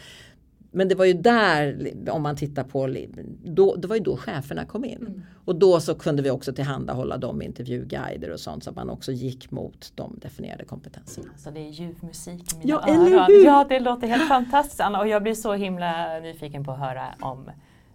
men 0.78 0.88
det 0.88 0.96
var 0.96 1.06
ju 1.06 1.14
där, 1.14 1.92
om 2.12 2.24
man 2.24 2.36
tittar 2.36 2.64
på, 2.64 2.96
då, 3.44 3.76
det 3.76 3.88
var 3.88 3.96
ju 3.96 4.04
då 4.04 4.18
cheferna 4.18 4.66
kom 4.66 4.86
in. 4.86 5.26
Och 5.46 5.56
då 5.56 5.80
så 5.80 5.96
kunde 5.96 6.22
vi 6.22 6.30
också 6.30 6.54
tillhandahålla 6.54 7.18
dem 7.18 7.42
intervjuguider 7.42 8.30
och 8.30 8.40
sånt 8.40 8.64
så 8.64 8.70
att 8.70 8.76
man 8.76 8.90
också 8.90 9.12
gick 9.12 9.52
mot 9.52 9.92
de 9.96 10.20
definierade 10.22 10.66
kompetenserna. 10.66 11.28
Så 11.38 11.52
det 11.52 11.60
är 11.60 11.70
ljuv 11.70 11.96
musik 12.02 12.54
i 12.54 12.58
mina 12.58 12.70
Ja, 12.70 12.94
öron. 12.94 13.44
Ja, 13.46 13.66
det 13.70 13.80
låter 13.80 14.08
helt 14.08 14.28
fantastiskt 14.28 14.82
Anna 14.82 15.00
och 15.00 15.08
jag 15.08 15.24
blir 15.24 15.34
så 15.34 15.54
himla 15.54 16.20
nyfiken 16.20 16.64
på 16.64 16.72
att 16.72 16.80
höra 16.80 17.06
om 17.20 17.50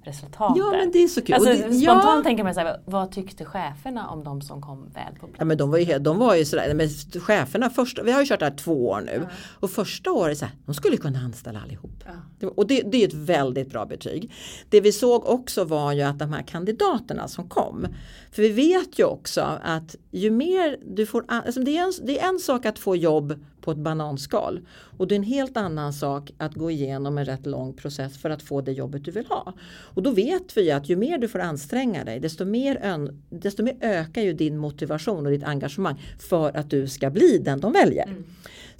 resultatet. 0.04 0.56
Ja 0.58 0.70
men 0.70 0.90
det 0.90 1.02
är 1.02 1.08
så 1.08 1.22
kul. 1.22 1.34
Alltså, 1.34 1.50
det, 1.50 1.58
spontant 1.58 2.04
ja, 2.04 2.20
tänker 2.24 2.44
man 2.44 2.54
så 2.54 2.60
här, 2.60 2.80
vad 2.84 3.12
tyckte 3.12 3.44
cheferna 3.44 4.08
om 4.08 4.24
de 4.24 4.42
som 4.42 4.62
kom 4.62 4.90
väl 4.94 5.14
på 5.20 5.26
plats? 5.26 5.36
ja 5.38 5.44
men 5.44 5.56
de 5.58 5.70
var 5.70 5.78
ju, 5.78 5.98
de 5.98 6.18
var 6.18 6.34
ju 6.34 6.44
sådär, 6.44 6.74
men 6.74 6.88
cheferna 7.20 7.70
första, 7.70 8.02
vi 8.02 8.12
har 8.12 8.20
ju 8.20 8.26
kört 8.26 8.38
det 8.38 8.44
här 8.46 8.56
två 8.56 8.88
år 8.88 9.00
nu. 9.00 9.26
Och 9.60 9.70
första 9.70 10.12
året 10.12 10.38
så 10.38 10.44
här, 10.44 10.54
de 10.66 10.74
skulle 10.74 10.96
kunna 10.96 11.18
anställa 11.18 11.60
allihop. 11.62 12.04
Var- 12.40 12.58
Och 12.58 12.66
det, 12.66 12.82
det 12.92 13.02
är 13.04 13.08
ett 13.08 13.14
väldigt 13.14 13.70
bra 13.70 13.86
betyg. 13.86 14.32
Det 14.68 14.80
vi 14.80 14.92
såg 14.92 15.26
också 15.26 15.64
var 15.64 15.92
ju 15.92 16.02
att 16.02 16.18
de 16.18 16.32
här 16.32 16.42
kandidaterna 16.42 17.28
som 17.28 17.48
kom. 17.48 17.86
För 18.32 18.42
vi 18.42 18.48
vet 18.48 18.98
ju 18.98 19.04
också 19.04 19.58
att 19.62 19.96
ju 20.10 20.30
mer 20.30 20.76
du 20.86 21.06
får, 21.06 21.24
alltså 21.28 21.60
det, 21.60 21.76
är 21.76 21.82
en, 21.82 21.92
det 22.02 22.20
är 22.20 22.28
en 22.28 22.38
sak 22.38 22.66
att 22.66 22.78
få 22.78 22.96
jobb 22.96 23.44
på 23.62 23.70
ett 23.70 23.78
bananskal. 23.78 24.60
Och 24.98 25.08
det 25.08 25.14
är 25.14 25.16
en 25.16 25.22
helt 25.22 25.56
annan 25.56 25.92
sak 25.92 26.30
att 26.38 26.54
gå 26.54 26.70
igenom 26.70 27.18
en 27.18 27.24
rätt 27.24 27.46
lång 27.46 27.72
process 27.74 28.18
för 28.18 28.30
att 28.30 28.42
få 28.42 28.60
det 28.60 28.72
jobbet 28.72 29.04
du 29.04 29.10
vill 29.10 29.26
ha. 29.26 29.54
Och 29.94 30.02
då 30.02 30.10
vet 30.10 30.56
vi 30.56 30.70
att 30.70 30.88
ju 30.88 30.96
mer 30.96 31.18
du 31.18 31.28
får 31.28 31.38
anstränga 31.38 32.04
dig 32.04 32.20
desto 32.20 32.44
mer, 32.44 32.78
ön, 32.82 33.22
desto 33.30 33.62
mer 33.62 33.76
ökar 33.80 34.22
ju 34.22 34.32
din 34.32 34.58
motivation 34.58 35.26
och 35.26 35.32
ditt 35.32 35.44
engagemang 35.44 36.02
för 36.18 36.56
att 36.56 36.70
du 36.70 36.88
ska 36.88 37.10
bli 37.10 37.38
den 37.38 37.60
de 37.60 37.72
väljer. 37.72 38.06
Mm. 38.06 38.24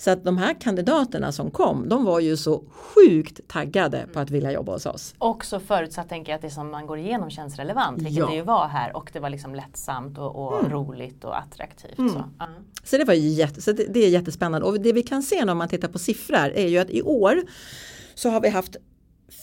Så 0.03 0.11
att 0.11 0.25
de 0.25 0.38
här 0.38 0.55
kandidaterna 0.61 1.33
som 1.33 1.51
kom, 1.51 1.88
de 1.88 2.05
var 2.05 2.21
ju 2.21 2.37
så 2.37 2.65
sjukt 2.71 3.41
taggade 3.49 4.07
på 4.12 4.21
att 4.21 4.31
vilja 4.31 4.53
jobba 4.53 4.73
hos 4.73 4.87
oss. 4.87 5.15
Också 5.19 5.61
förutsatt 5.61 6.09
tänker 6.09 6.33
jag 6.33 6.37
att 6.37 6.43
det 6.43 6.51
som 6.51 6.71
man 6.71 6.87
går 6.87 6.99
igenom 6.99 7.31
känns 7.31 7.57
relevant, 7.57 7.99
vilket 7.99 8.17
Ja. 8.17 8.27
det 8.27 8.35
ju 8.35 8.43
var 8.43 8.69
här 8.69 8.97
och 8.97 9.11
det 9.12 9.21
var 9.21 9.31
liksom 9.31 9.55
lättsamt 9.55 10.19
och, 10.19 10.37
och 10.37 10.71
roligt 10.71 11.25
och 11.25 11.38
attraktivt. 11.38 11.97
Så. 11.97 12.25
Ja. 12.38 12.49
Så 12.85 12.99
det 12.99 13.05
var 13.05 13.15
jätte, 13.15 13.62
så 13.62 13.73
det, 13.73 13.85
det 13.85 14.01
är 14.05 14.09
jättespännande. 14.09 14.67
Och 14.67 14.81
det 14.81 14.93
vi 14.93 15.03
kan 15.03 15.23
se 15.23 15.45
när 15.45 15.55
man 15.55 15.69
tittar 15.69 15.88
på 15.88 15.99
siffror 15.99 16.53
är 16.55 16.69
ju 16.69 16.79
att 16.79 16.91
i 16.91 17.03
år 17.03 17.43
så 18.15 18.31
har 18.31 18.41
vi 18.41 18.49
haft 18.49 18.77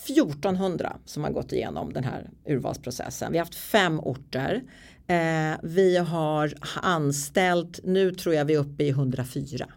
1400 0.07 0.97
som 1.05 1.23
har 1.23 1.31
gått 1.31 1.51
igenom 1.51 1.93
den 1.93 2.03
här 2.03 2.29
urvalsprocessen. 2.45 3.31
Vi 3.31 3.37
har 3.37 3.45
haft 3.45 3.55
fem 3.55 3.99
orter. 3.99 4.63
Eh, 5.07 5.59
vi 5.63 5.97
har 5.97 6.53
anställt, 6.81 7.79
nu 7.83 8.11
tror 8.11 8.35
jag 8.35 8.45
vi 8.45 8.53
är 8.53 8.59
uppe 8.59 8.83
i 8.83 8.89
104 8.89 9.67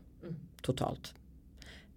totalt. 0.63 1.15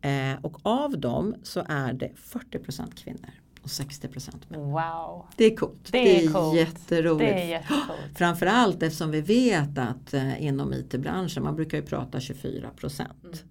Eh, 0.01 0.45
och 0.45 0.57
av 0.63 0.99
dem 0.99 1.35
så 1.43 1.63
är 1.69 1.93
det 1.93 2.11
40% 2.15 2.95
kvinnor 2.95 3.31
och 3.61 3.69
60 3.71 4.09
män. 4.49 4.61
Wow, 4.61 5.25
Det 5.37 5.45
är 5.45 5.55
coolt. 5.55 5.91
Det 5.91 6.25
är 6.25 6.31
coolt. 6.31 6.57
jätteroligt. 6.57 7.31
det 7.35 7.41
är 7.41 7.47
jättecoolt. 7.49 7.99
Framförallt 8.17 8.83
eftersom 8.83 9.11
vi 9.11 9.21
vet 9.21 9.77
att 9.77 10.13
eh, 10.13 10.43
inom 10.45 10.73
IT-branschen, 10.73 11.43
man 11.43 11.55
brukar 11.55 11.77
ju 11.77 11.83
prata 11.83 12.19
24 12.19 12.69
procent. 12.75 13.43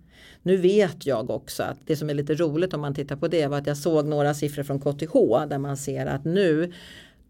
Nu 0.43 0.57
vet 0.57 1.07
jag 1.07 1.31
också 1.31 1.63
att 1.63 1.79
det 1.87 1.97
som 1.97 2.11
är 2.11 2.15
lite 2.15 2.35
roligt 2.35 2.75
om 2.75 2.81
man 2.81 2.95
tittar 2.95 3.17
på 3.17 3.29
det 3.29 3.47
var 3.47 3.59
att 3.59 3.67
jag 3.67 3.77
såg 3.77 4.07
några 4.07 4.35
siffror 4.35 4.63
från 4.63 4.81
KTH 4.81 5.13
där 5.49 5.59
man 5.59 5.77
ser 5.77 6.07
att 6.07 6.25
nu 6.25 6.73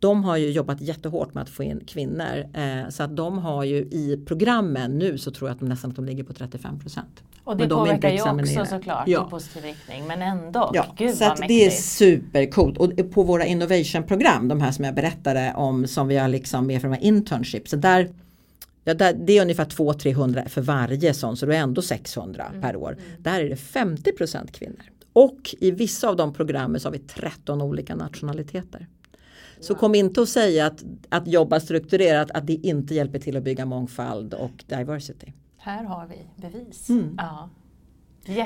de 0.05 0.25
har 0.25 0.37
ju 0.37 0.51
jobbat 0.51 0.81
jättehårt 0.81 1.35
med 1.35 1.43
att 1.43 1.49
få 1.49 1.62
in 1.62 1.81
kvinnor 1.87 2.45
eh, 2.55 2.88
så 2.90 3.03
att 3.03 3.17
de 3.17 3.38
har 3.38 3.64
ju 3.64 3.77
i 3.77 4.23
programmen 4.27 4.99
nu 4.99 5.19
så 5.19 5.31
tror 5.31 5.49
jag 5.49 5.55
att 5.55 5.61
de 5.61 5.69
nästan 5.69 5.90
att 5.90 5.97
de 5.97 6.05
ligger 6.05 6.25
på 6.25 6.33
35 6.33 6.81
procent. 6.81 7.23
Och 7.45 7.57
det 7.57 7.67
de 7.67 7.79
påverkar 7.79 8.11
ju 8.11 8.23
också 8.23 8.64
såklart 8.67 9.09
Ja. 9.09 9.27
i 9.27 9.31
positiv 9.31 9.62
riktning 9.62 10.07
men 10.07 10.23
ändå, 10.23 10.71
Ja, 10.75 10.87
gud 10.97 11.14
så 11.14 11.35
det 11.49 11.67
är 11.67 11.71
supercoolt. 11.71 12.79
Och 12.79 13.11
på 13.12 13.23
våra 13.23 13.47
innovation-program, 13.47 14.49
de 14.49 14.61
här 14.61 14.73
som 14.73 14.85
jag 14.85 14.95
berättade 14.95 15.53
om 15.57 15.87
som 15.87 16.09
vi 16.09 16.17
har 16.17 16.29
liksom 16.29 16.67
med 16.67 16.81
från 16.81 16.90
våra 16.90 17.01
internships. 17.01 17.71
Så 17.71 17.77
där, 17.77 18.09
ja, 18.85 18.95
där, 18.95 19.12
det 19.12 19.38
är 19.38 19.43
ungefär 19.43 19.64
200-300 19.64 20.49
för 20.49 20.61
varje 20.61 21.14
sån 21.14 21.37
så 21.37 21.47
det 21.47 21.57
är 21.57 21.61
ändå 21.61 21.83
600 21.83 22.45
Mm, 22.49 22.62
per 22.62 22.77
år. 22.77 22.97
Där 23.19 23.40
är 23.40 23.49
det 23.49 23.55
50% 23.55 24.53
kvinnor. 24.53 24.83
Och 25.12 25.55
i 25.61 25.71
vissa 25.71 26.09
av 26.09 26.17
de 26.17 26.33
programmen 26.33 26.81
så 26.81 26.88
har 26.88 26.93
vi 26.93 26.99
13 26.99 27.62
olika 27.62 27.95
nationaliteter. 27.97 28.87
Så 29.64 29.74
kom 29.74 29.94
inte 29.94 30.20
och 30.20 30.29
säga 30.29 30.66
att, 30.66 30.85
att 31.09 31.29
jobba 31.29 31.61
strukturerat 31.61 32.31
att 32.31 32.46
det 32.46 32.53
inte 32.53 32.94
hjälper 32.94 33.18
till 33.18 33.37
att 33.37 33.42
bygga 33.42 33.66
mångfald 33.66 34.35
och 34.35 34.64
diversity. 34.66 35.33
Här 35.57 35.85
har 35.85 36.07
vi 36.07 36.42
bevis. 36.42 36.88
Mm. 36.88 37.18
Ja. 37.18 37.48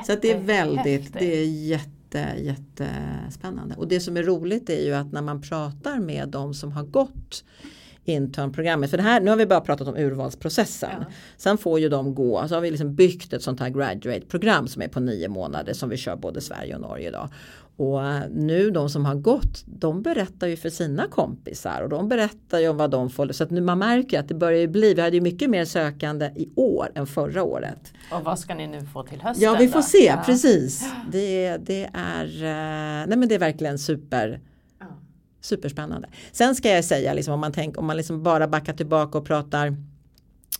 Så 0.06 0.12
att 0.12 0.22
det 0.22 0.32
är 0.32 0.40
väldigt, 0.40 0.86
Jättehäftigt. 0.86 1.18
det 1.18 1.36
är 1.36 1.44
jätte, 1.44 1.88
jätte, 2.38 2.88
jättespännande. 3.24 3.74
Och 3.74 3.88
det 3.88 4.00
som 4.00 4.16
är 4.16 4.22
roligt 4.22 4.70
är 4.70 4.84
ju 4.84 4.94
att 4.94 5.12
när 5.12 5.22
man 5.22 5.42
pratar 5.42 5.98
med 5.98 6.28
de 6.28 6.54
som 6.54 6.72
har 6.72 6.82
gått 6.82 7.44
internprogrammet. 8.04 8.90
För 8.90 8.96
det 8.96 9.02
här, 9.02 9.20
nu 9.20 9.30
har 9.30 9.36
vi 9.36 9.46
bara 9.46 9.60
pratat 9.60 9.88
om 9.88 9.96
urvalsprocessen. 9.96 10.90
Ja. 11.00 11.06
Sen 11.36 11.58
får 11.58 11.80
ju 11.80 11.88
de 11.88 12.14
gå, 12.14 12.48
så 12.48 12.54
har 12.54 12.60
vi 12.60 12.70
liksom 12.70 12.94
byggt 12.94 13.32
ett 13.32 13.42
sånt 13.42 13.60
här 13.60 13.68
graduate-program 13.68 14.68
som 14.68 14.82
är 14.82 14.88
på 14.88 15.00
nio 15.00 15.28
månader 15.28 15.72
som 15.72 15.88
vi 15.88 15.96
kör 15.96 16.16
både 16.16 16.40
Sverige 16.40 16.74
och 16.74 16.80
Norge 16.80 17.08
idag. 17.08 17.28
Och 17.78 18.00
nu 18.30 18.70
de 18.70 18.90
som 18.90 19.04
har 19.04 19.14
gått, 19.14 19.64
de 19.66 20.02
berättar 20.02 20.46
ju 20.46 20.56
för 20.56 20.70
sina 20.70 21.06
kompisar 21.06 21.82
och 21.82 21.88
de 21.88 22.08
berättar 22.08 22.58
ju 22.58 22.68
om 22.68 22.76
vad 22.76 22.90
de 22.90 23.10
får. 23.10 23.32
Så 23.32 23.44
att 23.44 23.50
nu 23.50 23.60
man 23.60 23.78
märker 23.78 24.20
att 24.20 24.28
det 24.28 24.34
börjar 24.34 24.60
ju 24.60 24.68
bli, 24.68 24.94
vi 24.94 25.02
hade 25.02 25.16
ju 25.16 25.20
mycket 25.20 25.50
mer 25.50 25.64
sökande 25.64 26.30
i 26.36 26.48
år 26.54 26.92
än 26.94 27.06
förra 27.06 27.42
året. 27.42 27.92
Och 28.12 28.24
vad 28.24 28.38
ska 28.38 28.54
ni 28.54 28.66
nu 28.66 28.86
få 28.86 29.02
till 29.02 29.20
hösten? 29.20 29.44
Ja 29.44 29.56
vi 29.58 29.68
får 29.68 29.78
då? 29.78 29.82
se, 29.82 30.04
ja. 30.06 30.22
precis. 30.26 30.92
Det, 31.12 31.56
det, 31.56 31.90
är, 31.92 32.24
eh, 32.24 33.06
nej 33.06 33.16
men 33.16 33.28
det 33.28 33.34
är 33.34 33.38
verkligen 33.38 33.78
super 33.78 34.40
Superspännande. 35.40 36.08
Sen 36.32 36.54
ska 36.54 36.68
jag 36.68 36.84
säga, 36.84 37.14
liksom, 37.14 37.34
om 37.34 37.40
man, 37.40 37.52
tänk, 37.52 37.78
om 37.78 37.86
man 37.86 37.96
liksom 37.96 38.22
bara 38.22 38.48
backar 38.48 38.72
tillbaka 38.72 39.18
och 39.18 39.26
pratar 39.26 39.76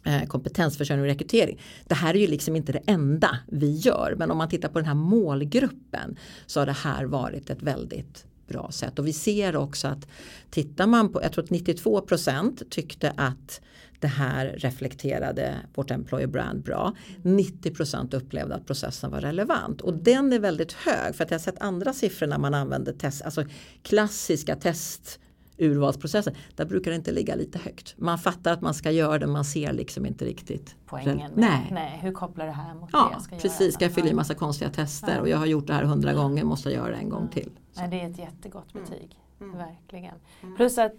Eh, 0.09 0.27
kompetensförsörjning 0.27 1.03
och 1.03 1.09
rekrytering. 1.09 1.61
Det 1.87 1.95
här 1.95 2.15
är 2.15 2.19
ju 2.19 2.27
liksom 2.27 2.57
inte 2.57 2.73
det 2.73 2.83
enda 2.87 3.39
vi 3.47 3.77
gör 3.77 4.15
men 4.19 4.31
om 4.31 4.39
man 4.39 4.49
tittar 4.49 4.69
på 4.69 4.79
den 4.79 4.87
här 4.87 4.95
målgruppen 4.95 6.17
så 6.47 6.61
har 6.61 6.67
det 6.67 6.73
här 6.73 7.05
varit 7.05 7.51
ett 7.51 7.63
väldigt 7.63 8.25
bra 8.47 8.71
sätt 8.71 8.99
och 8.99 9.07
vi 9.07 9.13
ser 9.13 9.57
också 9.57 9.89
att 9.89 10.09
tittar 10.51 10.87
man 10.87 11.13
på, 11.13 11.23
jag 11.23 11.33
tror 11.33 11.45
att 11.45 11.51
92% 11.51 12.63
tyckte 12.71 13.13
att 13.17 13.61
det 14.01 14.07
här 14.07 14.47
reflekterade 14.59 15.55
vårt 15.75 15.91
employer 15.91 16.27
brand 16.27 16.63
bra. 16.63 16.95
90% 17.23 18.15
upplevde 18.15 18.55
att 18.55 18.67
processen 18.67 19.11
var 19.11 19.21
relevant 19.21 19.81
och 19.81 19.95
den 19.95 20.33
är 20.33 20.39
väldigt 20.39 20.73
hög 20.73 21.15
för 21.15 21.25
att 21.25 21.31
jag 21.31 21.39
har 21.39 21.45
sett 21.45 21.61
andra 21.61 21.93
siffror 21.93 22.27
när 22.27 22.39
man 22.39 22.55
använder 22.55 22.93
test, 22.93 23.23
alltså 23.23 23.45
klassiska 23.83 24.57
test 24.57 25.21
urvalsprocessen, 25.59 26.35
där 26.57 26.65
brukar 26.65 26.91
det 26.91 26.97
inte 26.97 27.13
ligga 27.13 27.35
lite 27.35 27.59
högt. 27.59 27.95
Man 27.99 28.19
fattar 28.19 28.53
att 28.53 28.61
man 28.61 28.75
ska 28.75 28.91
göra 28.91 29.19
det, 29.19 29.27
man 29.27 29.45
ser 29.45 29.73
liksom 29.73 30.07
inte 30.07 30.25
riktigt 30.25 30.77
poängen. 30.87 31.33
Nej. 31.35 31.69
Nej, 31.71 31.99
hur 32.03 32.13
kopplar 32.13 32.47
det 32.47 32.53
här 32.53 32.75
mot 32.75 32.91
ja, 32.93 33.07
det 33.09 33.13
jag 33.13 33.23
ska 33.23 33.37
precis, 33.37 33.61
göra? 33.61 33.73
ska 33.73 33.85
jag 33.85 33.95
fylla 33.95 34.09
i 34.09 34.15
massa 34.15 34.35
konstiga 34.35 34.71
tester 34.71 35.15
ja. 35.15 35.21
och 35.21 35.29
jag 35.29 35.39
har 35.39 35.47
gjort 35.47 35.67
det 35.67 35.75
här 35.75 35.85
hundra 35.85 36.13
gånger, 36.13 36.45
måste 36.45 36.69
jag 36.71 36.77
göra 36.77 36.91
det 36.91 36.97
en 36.97 37.09
gång 37.09 37.29
till. 37.29 37.51
Nej, 37.77 37.89
det 37.89 38.01
är 38.01 38.11
ett 38.11 38.19
jättegott 38.19 38.73
betyg, 38.73 39.21
mm. 39.41 39.55
mm. 39.55 39.67
verkligen. 39.67 40.15
Mm. 40.43 40.57
Plus 40.57 40.79
att 40.79 40.95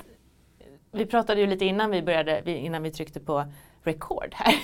vi 0.91 1.06
pratade 1.06 1.41
ju 1.41 1.48
lite 1.48 1.65
innan 1.65 1.91
vi 1.91 2.02
började, 2.02 2.52
innan 2.52 2.84
vi 2.84 2.91
tryckte 2.91 3.19
på 3.19 3.45
record 3.84 4.34
här. 4.34 4.56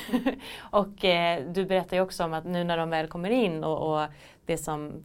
och 0.59 1.05
eh, 1.05 1.51
du 1.51 1.65
berättade 1.65 1.95
ju 1.95 2.01
också 2.01 2.23
om 2.23 2.33
att 2.33 2.45
nu 2.45 2.63
när 2.63 2.77
de 2.77 2.89
väl 2.89 3.07
kommer 3.07 3.29
in 3.29 3.63
och, 3.63 3.93
och 3.93 4.07
det 4.45 4.57
som 4.57 5.03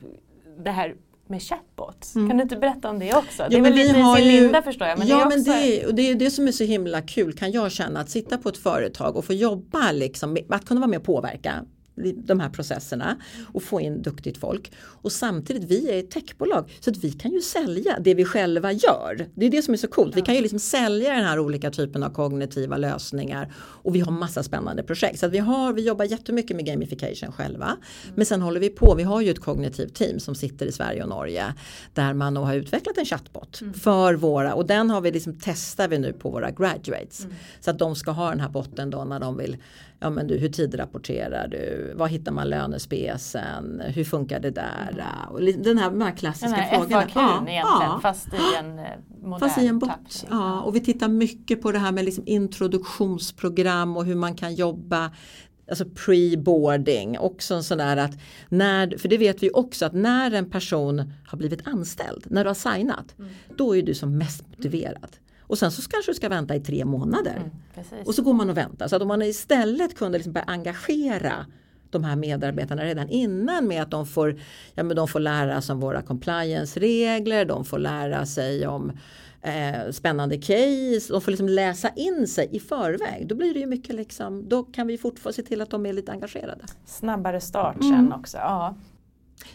det 0.59 0.70
här 0.70 0.96
med 1.31 1.43
chatbots. 1.43 2.16
Mm. 2.16 2.29
Kan 2.29 2.37
du 2.37 2.43
inte 2.43 2.57
berätta 2.57 2.90
om 2.90 2.99
det 2.99 3.14
också? 3.14 3.47
det 3.51 3.57
är 3.57 3.61
väl 3.61 3.75
lite 3.75 3.95
sin 3.95 4.25
ju, 4.25 4.40
linda 4.40 4.62
förstår 4.62 4.88
jag. 4.88 4.99
Men 4.99 5.09
ja 5.09 5.16
det 5.16 5.23
är 5.23 5.27
också... 5.27 5.37
men 5.37 5.45
det 5.45 5.83
är, 5.83 5.93
det 5.93 6.03
är 6.03 6.14
det 6.14 6.31
som 6.31 6.49
är 6.49 6.53
så 6.53 6.64
himla 6.64 7.03
kul 7.03 7.33
kan 7.33 7.53
jag 7.53 7.73
känna 7.73 8.01
att 8.01 8.11
sitta 8.11 8.38
på 8.38 8.49
ett 8.49 8.59
företag 8.59 9.16
och 9.16 9.25
få 9.25 9.33
jobba 9.33 9.93
liksom, 9.93 10.37
att 10.49 10.64
kunna 10.64 10.81
vara 10.81 10.88
med 10.88 10.99
och 10.99 11.05
påverka 11.05 11.64
de 12.16 12.40
här 12.40 12.48
processerna 12.48 13.16
och 13.53 13.62
få 13.62 13.81
in 13.81 14.03
duktigt 14.03 14.38
folk. 14.38 14.72
Och 14.79 15.12
samtidigt, 15.12 15.64
vi 15.64 15.90
är 15.90 15.98
ett 15.98 16.11
techbolag 16.11 16.70
så 16.81 16.90
att 16.90 16.96
vi 16.96 17.12
kan 17.12 17.33
ju 17.33 17.40
sälja 17.40 17.98
det 18.00 18.14
vi 18.14 18.24
själva 18.24 18.72
gör. 18.72 19.26
Det 19.35 19.46
är 19.46 19.50
det 19.50 19.62
som 19.62 19.74
är 19.74 19.79
så 19.79 19.88
coolt. 19.88 20.16
Vi 20.16 20.22
kan 20.22 20.35
ju 20.35 20.40
liksom 20.40 20.59
sälja 20.59 21.14
den 21.14 21.24
här 21.24 21.38
olika 21.38 21.70
typen 21.70 22.03
av 22.03 22.11
kognitiva 22.11 22.76
lösningar 22.76 23.53
och 23.57 23.94
vi 23.94 24.00
har 24.00 24.12
massa 24.12 24.42
spännande 24.42 24.83
projekt. 24.83 25.18
Så 25.18 25.26
att 25.26 25.33
vi, 25.33 25.38
har, 25.38 25.72
vi 25.72 25.83
jobbar 25.87 26.05
jättemycket 26.05 26.57
med 26.57 26.66
gamification 26.66 27.33
själva. 27.33 27.66
Mm. 27.66 28.14
Men 28.14 28.26
sen 28.26 28.42
håller 28.42 28.61
vi 28.61 28.68
på, 28.68 28.94
vi 28.94 29.03
har 29.03 29.20
ju 29.20 29.31
ett 29.31 29.40
kognitivt 29.40 29.94
team 29.94 30.20
som 30.20 30.35
sitter 30.35 30.66
i 30.66 30.72
Sverige 30.72 31.03
och 31.03 31.09
Norge 31.09 31.55
där 31.94 32.14
man 32.14 32.37
har 32.37 32.55
utvecklat 32.55 32.98
en 32.98 33.05
chatbot 33.05 33.61
mm. 33.61 33.74
för 33.74 34.14
våra 34.14 34.55
och 34.55 34.66
den 34.66 34.90
har 34.90 35.00
vi 35.00 35.12
liksom 35.12 35.38
testar 35.42 35.88
vi 35.88 35.98
nu 35.98 36.12
på 36.12 36.31
våra 36.31 36.50
graduates. 36.50 37.24
Mm. 37.24 37.37
Så 37.61 37.70
att 37.70 37.79
de 37.79 37.96
ska 37.96 38.11
ha 38.11 38.31
den 38.31 38.40
här 38.40 38.48
botten 38.48 38.90
då 38.90 39.05
när 39.05 39.20
de 39.20 39.37
vill 39.37 39.57
ja 40.01 40.11
men 40.11 40.27
du, 40.27 40.39
hur 40.39 40.49
tidrapporterar 40.49 41.49
du? 41.49 41.93
Var 41.97 42.07
hittar 42.07 42.33
man 42.33 42.51
lönespecen? 42.51 43.83
Hur 43.87 44.05
funkar 44.05 44.41
det 44.41 44.51
där? 44.51 44.91
Mm. 44.93 45.33
Och 45.33 45.63
den 45.65 45.79
här, 45.79 45.91
de 45.91 46.01
här 46.01 46.17
klassiska 46.17 46.49
den 46.49 46.65
här 46.65 46.79
frågorna. 46.79 47.01
FAQ 47.01 47.11
ja, 47.15 47.31
egentligen 47.31 47.63
ja. 47.65 47.99
fast 48.03 48.29
i 48.35 48.57
en 48.59 48.79
eh, 48.79 48.85
modern 49.23 49.41
Fast 49.41 49.59
i 49.59 49.67
en 49.67 49.79
bot. 49.79 50.27
Ja, 50.31 50.61
och 50.61 50.77
vi 50.77 50.81
tittar 50.81 51.09
mycket 51.09 51.63
på 51.63 51.73
det 51.73 51.79
här 51.79 51.93
med 51.93 52.05
liksom 52.05 52.25
introduktionsprogram 52.27 53.97
och 53.97 54.05
hur 54.05 54.15
man 54.15 54.35
kan 54.35 54.55
jobba 54.55 55.11
alltså 55.71 55.85
pre-boarding, 55.85 57.19
också 57.19 57.55
en 57.55 57.63
sån 57.63 57.79
där 57.79 57.97
att 57.97 58.19
när, 58.49 58.99
för 58.99 59.09
det 59.09 59.19
vet 59.19 59.43
vi 59.43 59.51
också 59.51 59.87
att 59.87 59.93
när 59.93 60.31
en 60.31 60.51
person 60.51 61.13
har 61.27 61.39
blivit 61.39 61.69
anställd, 61.69 62.27
när 62.31 62.45
du 62.45 62.51
har 62.51 62.55
signat, 62.55 63.19
mm. 63.19 63.31
då 63.57 63.77
är 63.77 63.83
du 63.83 63.95
som 63.95 64.19
mest 64.19 64.45
motiverad. 64.49 65.17
Och 65.51 65.59
sen 65.59 65.71
så 65.71 65.83
kanske 65.83 66.11
du 66.11 66.15
ska 66.15 66.29
vänta 66.29 66.57
i 66.57 66.61
tre 66.61 66.85
månader. 66.85 67.37
Mm, 67.37 68.07
och 68.07 68.15
så 68.15 68.23
går 68.23 68.33
man 68.33 68.51
och 68.51 68.57
väntar. 68.57 68.89
Så 68.89 68.97
att 68.97 69.03
om 69.03 69.09
man 69.09 69.23
istället 69.23 69.97
kunde 69.97 70.19
liksom 70.19 70.33
börja 70.33 70.45
engagera 70.45 71.47
de 71.91 72.05
här 72.05 72.17
medarbetarna 72.17 72.85
redan 72.85 73.09
innan 73.09 73.67
med 73.67 73.83
att 73.83 73.91
de 73.91 74.07
får, 74.07 74.41
ja, 74.75 74.83
men 74.83 74.97
de 74.97 75.09
får 75.09 75.21
lära 75.21 75.63
sig 75.63 75.73
om 75.73 75.81
våra 75.81 76.03
compliance-regler, 76.03 77.45
de 77.45 77.65
får 77.65 77.79
lära 77.79 78.27
sig 78.27 78.67
om 78.67 78.93
eh, 79.43 79.91
spännande 79.91 80.37
case, 80.39 81.13
de 81.13 81.21
får 81.21 81.31
liksom 81.31 81.49
läsa 81.49 81.89
in 81.89 82.27
sig 82.27 82.49
i 82.53 82.61
förväg. 82.61 83.27
Då 83.29 83.35
blir 83.35 83.55
det 83.55 83.61
ju 83.61 83.67
mycket 83.67 83.95
liksom, 83.95 84.49
då 84.49 84.63
kan 84.63 84.87
vi 84.87 84.99
fortfarande 84.99 85.37
se 85.37 85.43
till 85.43 85.61
att 85.61 85.71
de 85.71 85.87
är 85.87 85.93
lite 85.93 86.13
engagerade. 86.13 86.65
Snabbare 86.87 87.41
start 87.41 87.77
sen 87.81 87.95
mm. 87.95 88.13
också. 88.13 88.37
Ja. 88.37 88.75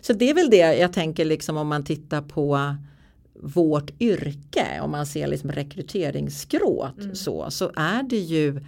Så 0.01 0.13
det 0.13 0.29
är 0.29 0.33
väl 0.33 0.49
det 0.49 0.77
jag 0.77 0.93
tänker 0.93 1.25
liksom 1.25 1.57
om 1.57 1.67
man 1.67 1.83
tittar 1.83 2.21
på 2.21 2.75
vårt 3.41 4.01
yrke, 4.01 4.79
om 4.81 4.91
man 4.91 5.05
ser 5.05 5.27
liksom 5.27 5.51
rekryteringsskråt 5.51 6.97
mm. 6.97 7.15
så, 7.15 7.51
så 7.51 7.71
är 7.75 8.03
det 8.03 8.19
ju 8.19 8.61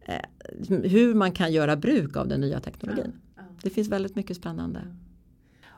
eh, 0.00 0.24
hur 0.68 1.14
man 1.14 1.32
kan 1.32 1.52
göra 1.52 1.76
bruk 1.76 2.16
av 2.16 2.28
den 2.28 2.40
nya 2.40 2.60
teknologin. 2.60 3.12
Ja, 3.36 3.42
ja. 3.42 3.42
Det 3.62 3.70
finns 3.70 3.88
väldigt 3.88 4.16
mycket 4.16 4.36
spännande. 4.36 4.80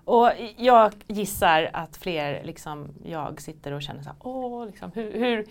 Och 0.05 0.31
jag 0.57 0.93
gissar 1.07 1.71
att 1.73 1.97
fler, 1.97 2.45
liksom 2.45 2.89
jag, 3.05 3.41
sitter 3.41 3.73
och 3.73 3.83
känner 3.83 4.03
så 4.03 4.09
här, 4.09 4.19
åh, 4.21 4.67
liksom, 4.67 4.91
hur, 4.95 5.13
hur, 5.13 5.47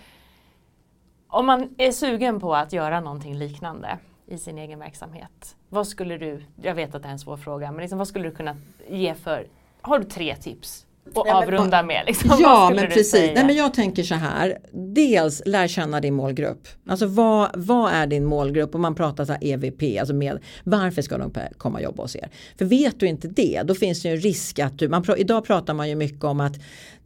om 1.28 1.46
man 1.46 1.76
är 1.78 1.92
sugen 1.92 2.40
på 2.40 2.56
att 2.56 2.74
göra 2.74 3.02
någonting 3.02 3.38
liknande 3.38 3.98
i 4.26 4.38
sin 4.38 4.58
egen 4.58 4.80
verksamhet. 4.80 5.56
Vad 5.70 5.88
skulle 5.88 6.18
du, 6.18 6.44
jag 6.62 6.76
vet 6.76 6.96
att 6.96 7.02
det 7.02 7.08
är 7.08 7.12
en 7.12 7.20
svår 7.20 7.38
fråga, 7.38 7.72
men 7.72 7.82
liksom, 7.82 7.98
vad 7.98 8.08
skulle 8.08 8.30
du 8.30 8.36
kunna 8.36 8.56
ge 8.90 9.14
för, 9.14 9.48
har 9.82 10.00
du 10.00 10.06
tre 10.06 10.36
tips 10.36 10.86
och 11.18 11.26
Nej, 11.26 11.36
avrunda 11.36 11.84
med. 11.84 12.04
Liksom. 12.08 12.32
Ja 12.40 12.72
men 12.76 12.88
precis. 12.88 13.32
Nej, 13.36 13.46
men 13.46 13.56
jag 13.56 13.74
tänker 13.74 14.04
så 14.04 14.16
här. 14.16 14.58
Dels 14.72 15.42
lär 15.46 15.68
känna 15.68 16.02
din 16.02 16.14
målgrupp. 16.14 16.68
Alltså 16.88 17.06
vad, 17.06 17.50
vad 17.54 17.92
är 17.92 18.08
din 18.08 18.26
målgrupp? 18.26 18.76
Om 18.76 18.82
man 18.82 18.96
pratar 18.96 19.26
så 19.26 19.36
EVP, 19.42 20.00
alltså 20.00 20.14
med 20.14 20.40
varför 20.64 21.02
ska 21.02 21.18
de 21.18 21.32
komma 21.58 21.78
och 21.78 21.84
jobba 21.84 22.04
hos 22.04 22.16
er? 22.16 22.30
För 22.58 22.66
vet 22.66 23.00
du 23.00 23.08
inte 23.08 23.28
det, 23.28 23.62
då 23.66 23.76
finns 23.76 24.02
det 24.02 24.10
ju 24.10 24.16
en 24.16 24.22
risk 24.22 24.60
att 24.60 24.80
du, 24.80 24.90
man, 24.90 25.06
idag 25.18 25.46
pratar 25.46 25.74
man 25.74 25.90
ju 25.90 25.96
mycket 25.96 26.24
om 26.24 26.40
att 26.40 26.54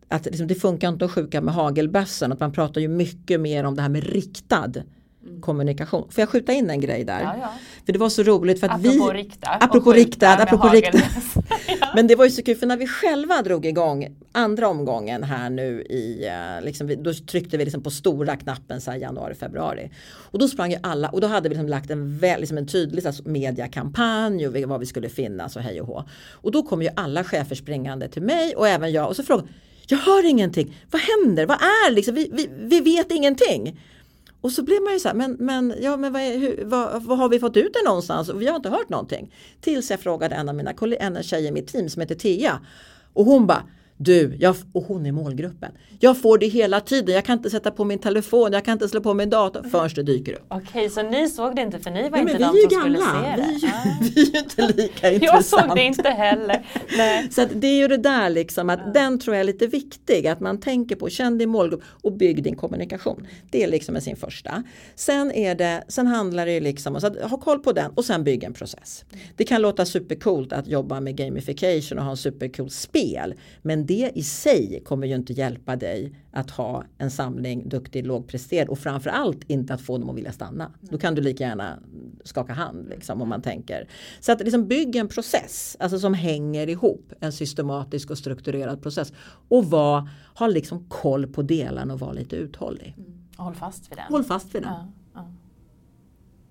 att 0.08 0.26
liksom, 0.26 0.48
det 0.48 0.56
funkar 0.56 0.90
inte 0.90 1.06
att 1.06 1.12
sjuka 1.12 1.42
med 1.42 1.54
hagelbössan. 1.54 2.32
Att 2.32 2.40
man 2.40 2.52
pratar 2.52 2.82
ju 2.82 2.88
mycket 2.88 3.40
mer 3.40 3.64
om 3.64 3.76
det 3.76 3.82
här 3.82 3.90
med 3.90 4.04
riktad 4.04 4.72
Mm. 5.26 5.42
kommunikation. 5.42 6.12
Får 6.12 6.22
jag 6.22 6.30
skjuta 6.30 6.54
in 6.54 6.70
en 6.70 6.82
grej 6.82 7.04
där? 7.04 7.22
Ja, 7.22 7.36
ja. 7.42 7.54
För 7.86 7.94
det 7.94 8.00
var 8.00 8.10
så 8.10 8.24
roligt 8.24 8.60
för 8.60 8.68
att 8.68 8.76
apropå 8.76 9.12
vi... 9.12 9.20
Rikta 9.20 9.50
apropå 9.50 9.94
riktad. 9.94 10.34
Apropå 10.34 10.70
riktad. 10.70 11.00
Men 11.96 12.08
det 12.08 12.16
var 12.16 12.26
ju 12.26 12.32
så 12.32 12.44
kul 12.44 12.56
för 12.56 12.68
när 12.68 12.78
vi 12.78 12.88
själva 12.88 13.42
drog 13.42 13.66
igång 13.66 14.16
andra 14.32 14.68
omgången 14.68 15.24
här 15.24 15.50
nu 15.50 15.82
i, 15.82 16.28
eh, 16.28 16.66
liksom, 16.66 17.04
då 17.04 17.14
tryckte 17.14 17.58
vi 17.58 17.64
liksom 17.64 17.84
på 17.84 17.92
stora 17.92 18.36
knappen 18.36 18.82
så 18.82 18.92
januari, 18.92 19.36
februari. 19.36 19.92
Och 20.16 20.40
då 20.40 20.48
sprang 20.48 20.72
ju 20.72 20.78
alla 20.84 21.10
och 21.10 21.22
då 21.22 21.28
hade 21.28 21.50
vi 21.50 21.56
liksom 21.56 21.70
lagt 21.70 21.92
en, 21.92 22.18
väl, 22.18 22.40
liksom 22.40 22.58
en 22.58 22.68
tydlig 22.68 23.08
alltså, 23.08 23.24
mediakampanj 23.30 24.48
och 24.48 24.70
var 24.70 24.80
vi 24.80 24.86
skulle 24.86 25.10
finnas 25.10 25.56
och 25.56 25.62
hej 25.62 25.82
och 25.82 25.88
hå. 25.88 26.04
Och 26.32 26.52
då 26.52 26.64
kom 26.64 26.82
ju 26.82 26.90
alla 26.96 27.24
chefer 27.24 27.56
springande 27.56 28.08
till 28.08 28.22
mig 28.22 28.56
och 28.56 28.68
även 28.68 28.92
jag 28.92 29.08
och 29.08 29.16
så 29.16 29.24
frågade 29.24 29.48
jag 29.88 29.98
hör 29.98 30.26
ingenting, 30.26 30.78
vad 30.92 31.02
händer, 31.02 31.46
vad 31.46 31.58
är 31.58 31.92
liksom, 31.92 32.16
vi, 32.16 32.30
vi, 32.34 32.50
vi 32.52 32.82
vet 32.82 33.12
ingenting. 33.12 33.80
Och 34.44 34.52
så 34.52 34.64
blir 34.64 34.84
man 34.84 34.94
ju 34.94 35.00
så 35.00 35.08
här, 35.08 35.16
men, 35.16 35.38
men, 35.40 35.74
ja, 35.82 35.98
men 35.98 36.14
vad, 36.14 36.22
är, 36.22 36.38
hur, 36.38 36.64
vad, 36.66 37.04
vad, 37.04 37.18
har 37.18 37.30
vi 37.30 37.40
fått 37.40 37.58
ut 37.58 37.74
det 37.74 37.90
någonstans? 37.90 38.30
Och 38.30 38.42
vi 38.42 38.48
har 38.48 38.56
inte 38.56 38.70
hört 38.70 38.90
någonting. 38.90 39.36
Tills 39.62 39.92
jag 39.92 40.00
frågade 40.00 40.36
en 40.36 40.50
av 40.50 40.56
mina 40.56 40.74
en 41.00 41.24
tjej 41.24 41.46
i 41.46 41.52
mitt 41.52 41.68
team 41.68 41.90
som 41.90 42.00
heter 42.00 42.16
Thea 42.16 42.60
Och 43.14 43.26
hon 43.26 43.48
bara, 43.48 43.64
du, 44.04 44.36
jag, 44.40 44.56
och 44.74 44.84
hon 44.84 45.06
är 45.06 45.12
målgruppen. 45.12 45.72
Jag 46.00 46.22
får 46.22 46.38
det 46.38 46.48
hela 46.48 46.80
tiden, 46.80 47.16
jag 47.16 47.26
kan 47.26 47.38
inte 47.38 47.50
sätta 47.50 47.72
på 47.72 47.84
min 47.86 48.00
telefon, 48.00 48.54
jag 48.54 48.66
kan 48.66 48.72
inte 48.72 48.90
slå 48.90 49.02
på 49.02 49.14
min 49.14 49.30
dator 49.30 49.64
förrän 49.72 49.90
det 49.96 50.04
dyker 50.04 50.34
upp. 50.34 50.46
Okej, 50.48 50.90
så 50.90 51.04
ni 51.04 51.30
såg 51.30 51.56
det 51.56 51.62
inte 51.62 51.80
för 51.80 51.92
ni 51.92 52.10
var 52.10 52.18
Nej, 52.18 52.22
inte 52.22 52.38
de 52.38 52.46
som 52.46 52.80
gamla. 52.80 53.00
skulle 53.00 53.24
se 53.24 53.42
det? 53.42 53.60
Vi, 53.62 53.68
ah. 53.68 53.98
vi 54.16 54.38
är 54.38 54.40
inte 54.40 54.82
lika 54.82 55.08
Jag 55.12 55.14
intressant. 55.14 55.68
såg 55.68 55.76
det 55.76 55.84
inte 55.84 56.10
heller. 56.10 56.66
Nej. 56.98 57.28
Så 57.32 57.46
det 57.56 57.68
är 57.68 57.78
ju 57.78 57.88
det 57.88 57.98
där 57.98 58.30
liksom 58.30 58.70
att 58.70 58.94
den 58.94 59.20
tror 59.20 59.36
jag 59.36 59.40
är 59.40 59.46
lite 59.46 59.68
viktig 59.68 60.28
att 60.28 60.40
man 60.40 60.60
tänker 60.60 60.96
på, 60.96 61.10
känn 61.10 61.38
din 61.38 61.50
målgrupp 61.50 61.82
och 62.02 62.14
bygg 62.14 62.44
din 62.44 62.56
kommunikation. 62.56 63.28
Det 63.52 63.64
är 63.64 63.68
liksom 63.68 64.02
sin 64.02 64.16
första. 64.16 64.64
Sen, 64.96 65.32
är 65.32 65.56
det, 65.56 65.84
sen 65.88 66.08
handlar 66.08 66.46
det 66.46 66.60
liksom 66.60 66.96
om 66.96 66.98
att 67.04 67.32
ha 67.32 67.38
koll 67.38 67.60
på 67.60 67.72
den 67.72 67.92
och 67.92 68.06
sen 68.06 68.24
bygga 68.24 68.48
en 68.48 68.54
process. 68.54 69.06
Det 69.36 69.44
kan 69.44 69.62
låta 69.62 69.86
supercoolt 69.86 70.54
att 70.54 70.68
jobba 70.68 71.00
med 71.00 71.16
gamification 71.16 71.98
och 71.98 72.04
ha 72.04 72.12
en 72.12 72.18
supercool 72.18 72.70
spel 72.70 73.34
men 73.62 73.86
det 73.94 74.12
i 74.16 74.24
sig 74.24 74.82
kommer 74.86 75.08
ju 75.08 75.16
inte 75.16 75.34
hjälpa 75.34 75.76
dig 75.76 76.16
att 76.32 76.52
ha 76.52 76.84
en 76.98 77.12
samling 77.12 77.70
duktig 77.70 78.08
lågpresterad 78.08 78.68
och 78.68 78.80
framförallt 78.80 79.44
inte 79.50 79.74
att 79.74 79.82
få 79.82 79.98
dem 79.98 80.10
att 80.10 80.16
vilja 80.16 80.32
stanna. 80.32 80.72
Då 80.82 80.98
kan 80.98 81.16
du 81.16 81.22
lika 81.22 81.44
gärna 81.44 81.80
skaka 82.24 82.54
hand 82.54 82.90
liksom, 82.90 83.22
om 83.22 83.30
man 83.30 83.42
tänker. 83.42 83.88
Så 84.20 84.32
att 84.32 84.40
liksom 84.40 84.68
bygga 84.68 85.00
en 85.02 85.08
process 85.08 85.78
alltså 85.80 86.00
som 86.00 86.14
hänger 86.14 86.70
ihop, 86.70 87.14
en 87.20 87.32
systematisk 87.32 88.10
och 88.10 88.18
strukturerad 88.18 88.82
process 88.82 89.14
och 89.48 89.66
var, 89.66 90.10
ha 90.36 90.48
liksom 90.48 90.86
koll 90.90 91.28
på 91.28 91.42
delarna 91.42 91.94
och 91.94 92.00
vara 92.00 92.12
lite 92.12 92.36
uthållig. 92.36 92.96
Håll 93.38 93.56
fast 93.56 93.92
vid 93.92 93.98
den. 93.98 94.06
Håll 94.10 94.24
fast 94.24 94.56
vid 94.56 94.62
den. 94.62 94.72
Ja, 94.72 94.88
ja. 95.14 95.32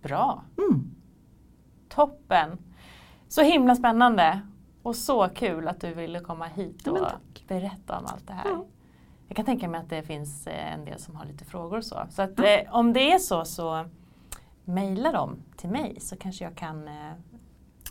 Bra. 0.02 0.44
Mm. 0.58 0.90
Toppen. 1.88 2.58
Så 3.28 3.42
himla 3.42 3.76
spännande. 3.76 4.40
Och 4.82 4.96
så 4.96 5.28
kul 5.28 5.68
att 5.68 5.80
du 5.80 5.94
ville 5.94 6.20
komma 6.20 6.46
hit 6.46 6.86
och 6.86 7.08
berätta 7.48 7.98
om 7.98 8.06
allt 8.06 8.26
det 8.26 8.32
här. 8.32 8.50
Ja. 8.50 8.64
Jag 9.28 9.36
kan 9.36 9.44
tänka 9.44 9.68
mig 9.68 9.80
att 9.80 9.90
det 9.90 10.02
finns 10.02 10.46
eh, 10.46 10.72
en 10.72 10.84
del 10.84 10.98
som 10.98 11.16
har 11.16 11.24
lite 11.24 11.44
frågor 11.44 11.78
och 11.78 11.84
så. 11.84 12.06
Så 12.10 12.22
att, 12.22 12.38
eh, 12.38 12.44
om 12.70 12.92
det 12.92 13.12
är 13.12 13.18
så 13.18 13.44
så 13.44 13.84
mejla 14.64 15.12
dem 15.12 15.36
till 15.56 15.70
mig 15.70 16.00
så 16.00 16.16
kanske 16.16 16.44
jag 16.44 16.54
kan 16.54 16.88
eh, 16.88 16.94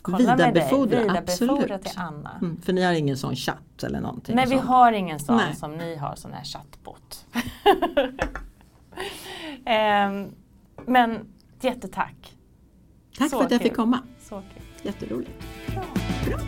kolla 0.02 0.18
med 0.18 0.26
dig. 0.26 0.52
Vidarebefordra, 0.52 1.00
Vidarebefordra 1.00 1.78
till 1.78 1.98
Anna. 1.98 2.38
Mm, 2.40 2.60
för 2.60 2.72
ni 2.72 2.82
har 2.82 2.92
ingen 2.92 3.16
sån 3.16 3.36
chatt 3.36 3.82
eller 3.82 4.00
någonting? 4.00 4.36
Nej, 4.36 4.44
vi 4.46 4.56
sånt. 4.56 4.68
har 4.68 4.92
ingen 4.92 5.20
sån 5.20 5.36
Nej. 5.36 5.54
som 5.54 5.76
ni 5.76 5.96
har, 5.96 6.14
sån 6.14 6.32
här 6.32 6.44
chattbot. 6.44 7.26
Ehm, 9.64 10.34
men 10.86 11.26
jättetack. 11.60 12.36
Tack 13.18 13.30
så 13.30 13.38
för 13.38 13.44
att 13.44 13.50
jag 13.50 13.60
kul. 13.60 13.68
fick 13.68 13.76
komma. 13.76 13.98
Så 14.20 14.42
kul. 14.54 14.62
Jätteroligt. 14.82 15.32
Bra. 15.66 15.84
Bra. 16.26 16.38